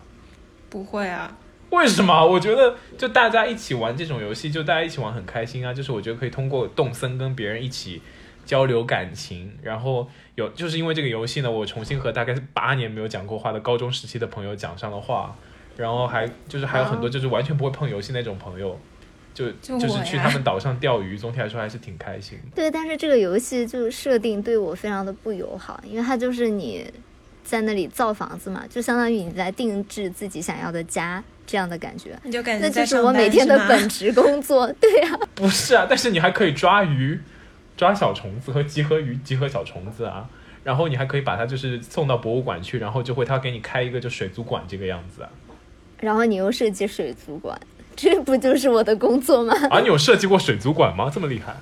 [0.69, 1.35] 不会啊，
[1.71, 2.23] 为什么？
[2.23, 5.73] 我觉得就大家一起玩这种游戏，就大家一起玩很开心啊。
[5.73, 8.03] 就是我觉得可以通过动森跟别人一起
[8.45, 15.35] 交流感情，然后有就是因为这个游戏呢，我重新和大概是八年没有讲过话的高中时期的朋友讲上了话，
[15.77, 18.77] 然后还就是还有很多就是完全不会碰游戏那种朋友，
[19.33, 22.55] 就就就是去他们岛上钓鱼，总体来说还是挺开心的。
[22.55, 26.91] 对，但是这个游戏就设定对我非常的不友好，因为它就是你
[27.43, 32.17] 在那里造房子嘛，就相当于你在定制自己想要的家这样的感觉。
[32.23, 37.19] 你就感觉那就是我每天的本职工作， 对呀、不是啊，但是你还可以抓鱼、
[37.81, 40.29] 抓小虫子和集合鱼、集合小虫子啊。
[40.63, 45.29] 然后你还可以把它就是送到博物馆去，然后就会他给你开一个就水族馆这个样子啊。
[45.99, 47.59] 然后你又设计水族馆，
[47.97, 49.55] 这不就是我的工作吗？
[49.71, 51.09] 啊，你有设计过水族馆吗？
[51.11, 51.55] 这么厉害？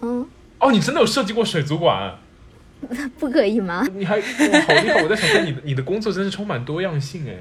[0.00, 0.26] 嗯，
[0.60, 2.16] 哦，你真的有设计过水族馆？
[3.20, 3.86] 不可以吗？
[3.94, 5.02] 你还哇，好厉害！
[5.02, 7.36] 我在想说你的你的工作真是充满多样性哎。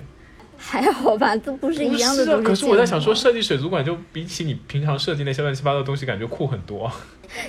[0.66, 6.92] 还好吧，都不是一样的不是啊，都是可是我在想说，设计水族馆就比起你平常设计那些乱七八糟的东西，感觉酷很多。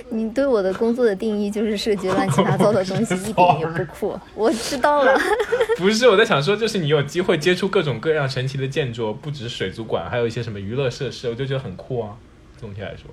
[0.09, 4.19] 你对我的工作的定义就是设计乱七八糟的东西，一点也不酷。
[4.35, 5.17] 我知道了，
[5.77, 12.17] 不是，我在想说，就是你有机会接触各种各样神奇的建筑，不只是水族馆，还有一些什么娱乐设施，我就觉得很酷啊。
[12.57, 13.09] 总体来说，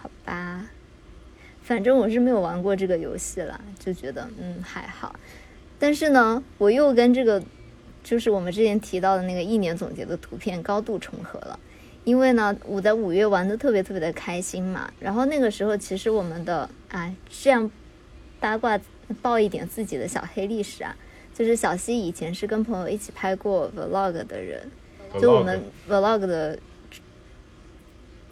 [0.00, 0.62] 好吧，
[1.62, 5.14] 反正我是没有玩过这个游戏了，就觉得嗯还好。
[5.78, 7.42] 但是呢，我又跟这个
[8.08, 11.60] 就是我们之前提到的那个一年总结的图片高度重合了。
[12.04, 17.70] 因为呢，我在五月玩的特别特别的开心嘛，然后那个时候其实我们的哎，这样
[18.40, 18.80] 八卦
[19.20, 20.96] 爆一点自己的小黑历史啊，
[21.34, 24.70] 就是小溪以前是跟朋友一起拍过 vlog 的人，
[25.20, 26.58] 就我们 vlog 的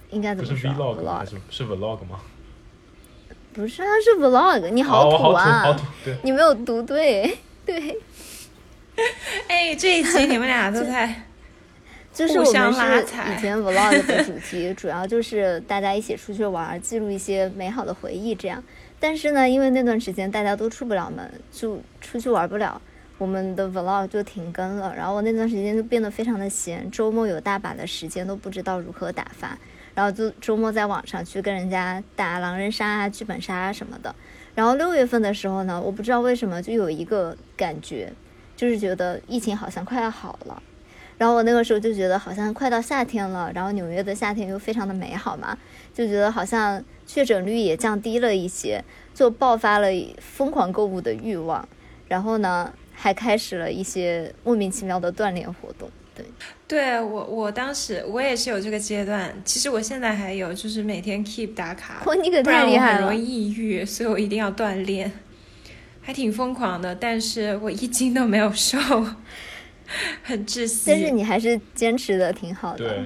[0.08, 2.20] 应该怎么说 vlog 是是 vlog 吗？
[3.52, 5.58] 不是，它是 vlog，你好哦好土，啊！
[5.60, 6.16] 好土，对。
[6.22, 7.98] 你没有读对，对，
[9.48, 11.14] 哎，这一期你们俩都在
[12.12, 18.62] 就是我们是以前 vlog 的主题，主要就是大家一起出去玩，记录一些美好的回忆这样。
[18.98, 22.80] 但是呢，因为那段时间大家都出不了门，就出去玩不了，
[23.18, 24.94] 我们的 vlog 就停更了。
[24.96, 29.58] 然后我那段时间就变得非常的闲，周末有大把的时间都不知道如何打发，
[29.94, 34.14] 然后就周末在网上去跟人家打狼人杀啊、剧本杀啊什么的。
[34.54, 38.10] 然后六月份的时候呢，我不知道为什么就有一个感觉，
[38.56, 40.62] 就是觉得疫情好像快要好了。
[41.18, 45.56] 然后我那个时候就觉得好像快到夏天了，然后纽约的夏天又非常的美好嘛，
[45.94, 48.84] 就觉得好像确诊率也降低了一些，
[49.14, 49.88] 就爆发了
[50.20, 51.66] 疯狂购物的欲望，
[52.08, 55.88] 然后呢，还开始了一些莫名其妙的锻炼活动。
[56.14, 56.24] 对，
[56.68, 63.24] 对我，我当时我也是有这个阶段，其实我现在还有，就是每天 keep 打卡，哦，你可太厉害了我很容！
[63.24, 65.10] 易抑郁，所以我一定要锻炼，
[66.06, 68.78] 还挺疯狂的，但是我一斤都没有瘦，
[70.22, 70.84] 很窒息。
[70.86, 72.88] 但是你还是坚持的挺好的。
[72.88, 73.04] 对，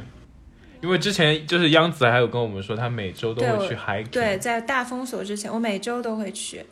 [0.82, 4.10] 因为之前就是央子还有跟我们说，他每周都会去 hiking。
[4.10, 6.62] 对，在大封锁之前，我每周都会去。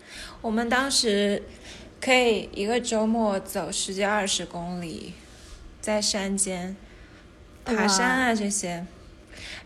[0.42, 1.42] 我们当时
[1.98, 5.14] 可以一个周末走十几二十公里，
[5.80, 6.76] 在山间
[7.64, 8.84] 爬山啊这些。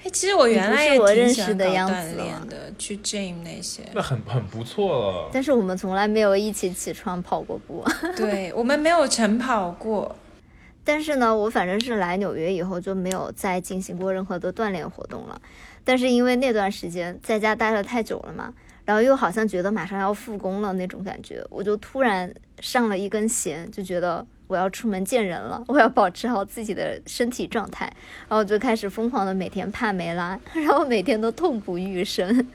[0.05, 3.83] 哎，其实我原来也挺喜欢搞识的样子锻炼的，去 gym 那些。
[3.95, 5.31] 那很很不错了。
[5.33, 7.85] 但是我们从来没有一起起床跑过步。
[8.17, 10.15] 对我们没有晨跑过，
[10.85, 15.41] 但是呢，我反正是来纽约以后就没有再进行过任何的锻炼活动了。
[15.85, 18.53] 但是因为那段时间在家待了太久了嘛，
[18.85, 27.91] 然后又好像觉得马上要复工了那种感觉，我就突然上了一根弦，就觉得我要出门见人了， 我要保持好自己的身体状态，
[28.29, 32.47] 然后就开始疯狂的每天帕梅拉， 然后每天都痛不欲生。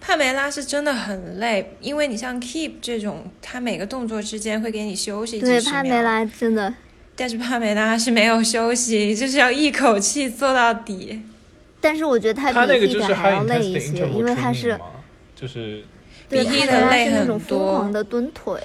[0.00, 6.74] 帕梅拉是真的很累，因为你像 keep 这种，它每个动作之间会给你休息几对，帕梅拉真的
[7.14, 11.22] 但是帕梅拉是没有休息，就是要一口气做到底。
[11.80, 14.76] 但是我觉得它比就是 Heat 还要累一些，因为它是
[15.36, 15.84] 就是
[16.28, 18.60] 对，比他 Heat 的累很是那种疯狂的蹲腿。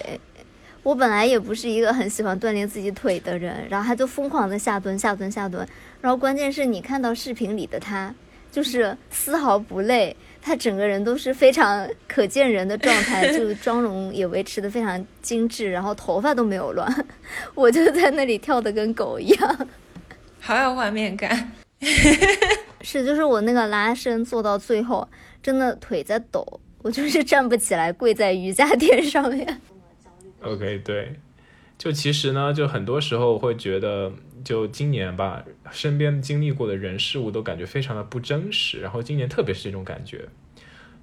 [0.84, 5.67] 我本来也不是一个很喜欢锻炼自己腿的人，然后他就疯狂的下蹲、下蹲、下蹲。
[6.01, 8.13] 然后关键是你看到视频里的他，
[8.51, 17.05] 就是丝毫不累，他整个人都是非常可见人的状态， 就妆容也维持的非常精致，然后头发都没有乱。
[17.53, 19.67] 我就在那里跳的跟狗一样。
[20.39, 21.51] 好有画面感。
[22.82, 25.07] 是，就是我那个拉伸做到最后，
[25.43, 29.61] 真的腿在抖，我就是站不起来，跪在瑜伽垫上面。
[30.41, 31.19] OK，对，
[31.77, 34.11] 就其实呢，就很多时候会觉得，
[34.43, 40.29] 就今年吧，身边经历过的人事物都感觉非常的不真实，然后今年特别是这种感觉。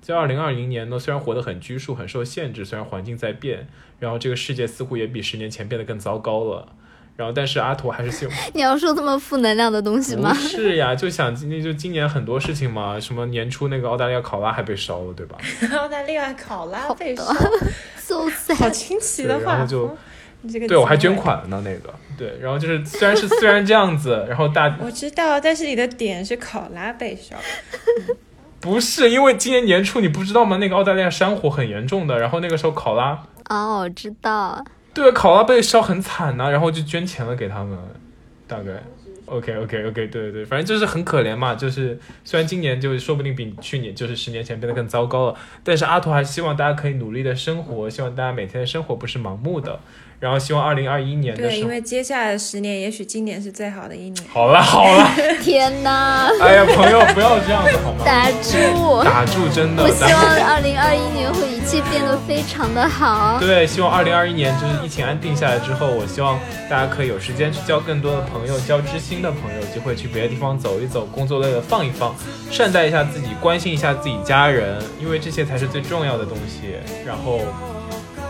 [0.00, 3.68] 在二零二零年呢，虽然活得很拘束、很受限制，虽然环境在变，
[3.98, 6.76] 然后这个世界似乎也比十年前变得更糟糕了，
[7.18, 8.36] 然后但是阿图还是幸福。
[8.54, 10.32] 你要说这么负能量的东西吗？
[10.34, 15.36] 是呀，就想今年就今年很多事情嘛，什么年初那个澳大利亚考拉还被烧了，对吧？
[15.76, 17.24] 澳大利亚考拉被烧，
[17.98, 18.70] so 好 sad。
[18.70, 19.96] 清奇的画然后就。
[20.40, 21.16] 你这个对我还捐。
[21.16, 27.34] 款了呢，那个对，然后就是虽然是虽然这样子，然后大我知道，但是你的点是考拉被烧。
[28.60, 30.58] 不是因为今年年初你不知道吗？
[30.58, 34.64] 那个澳大利亚山火很严重的，然后那个时候考拉哦，我知道。
[34.98, 37.78] 对考拉被烧很惨呐、然后就捐钱了给他们，
[38.46, 38.82] 大概。
[39.26, 41.54] OK OK OK，对对对，反正就是很可怜嘛。
[41.54, 49.80] 就是虽然今年就说不定比去年就是十年前变得更糟糕了，但是阿图还是希望大家可以努力的生活，希望大家每天的生活不是盲目的，
[50.20, 54.16] 然后希望二零二一年的对，时候，因为接下来的十年，也许今年是最好的一年。
[54.32, 55.08] 好了好了，
[55.40, 58.04] 天哪，哎呀朋友不要这样子好吗？
[58.04, 59.04] 打住！
[59.04, 63.38] 打住，真的我希望二零二一年会一切变得非常的好。
[63.38, 66.38] 对，希望二零二一年就是疫情安定下来之后，我希望
[66.68, 72.12] 大家可以有时间去交更多的朋友，交知心的朋友，就会去别的地方走一走，工作累了放一放，
[72.50, 76.74] 善待一下自己，关心一下自己家人，因为这些才是最重要的东西。
[77.06, 77.42] 然后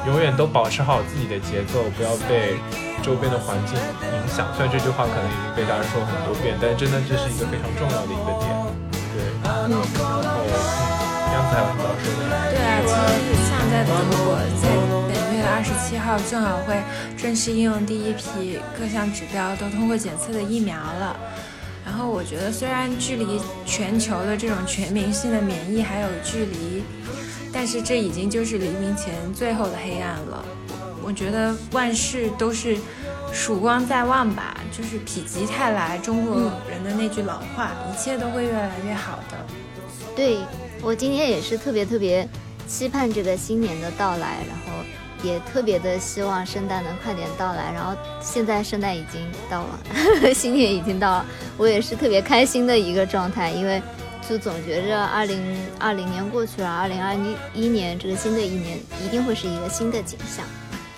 [0.09, 2.57] 永远都保持好自己的节奏，不要被
[3.05, 4.49] 周边的环境影响。
[4.57, 8.49] 虽然这句话可能已经被大家说很多遍，但真的这是一个非常重要的一个点。
[9.13, 9.77] 对，然后嗯，
[11.37, 12.25] 样子还有什么要说的？
[12.49, 12.81] 对啊，
[13.21, 14.73] 其实像在德国，在
[15.13, 16.81] 本月的二十七号，正好会
[17.17, 21.15] 正式应用第一批各项指标都通过检测的疫苗了。
[21.85, 26.83] 然后我觉得，虽然距离全球的这种全民性的免疫还有距离，
[27.61, 30.45] 但是这已经就是黎明前最后的黑暗了。
[31.03, 32.77] 我觉得万事都是
[33.33, 36.37] 曙光在望吧，就是否极泰来，中国
[36.71, 39.37] 人的那句老话，一切都会越来越好的。
[40.15, 40.39] 对
[40.81, 42.29] 我今天也是特别特别
[42.69, 44.85] 期盼这个新年的到来，然后
[45.25, 47.73] 也特别的希望圣诞能快点到来。
[47.75, 49.81] 然后现在圣诞已经到了，
[50.33, 53.83] 新年已经到了，我也是特别开心的一个状态，因为
[54.29, 55.41] 就总觉着二零
[55.81, 60.45] 二零年过去了，二零二一一年这个新的一年一定会是一个新的景象，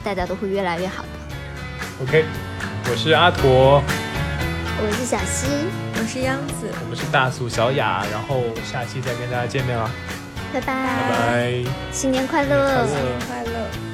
[0.03, 1.09] 大家都会越来越好的。
[2.03, 2.25] OK，
[2.91, 3.81] 我是阿驼，
[4.83, 5.47] 我是小溪，
[5.95, 9.89] 我是央子，我们是大苏小雅，然后下期再跟大家见面了，
[10.53, 11.65] 拜拜，拜拜。
[11.93, 12.49] 新年快乐！
[12.49, 13.90] 快乐新年快乐。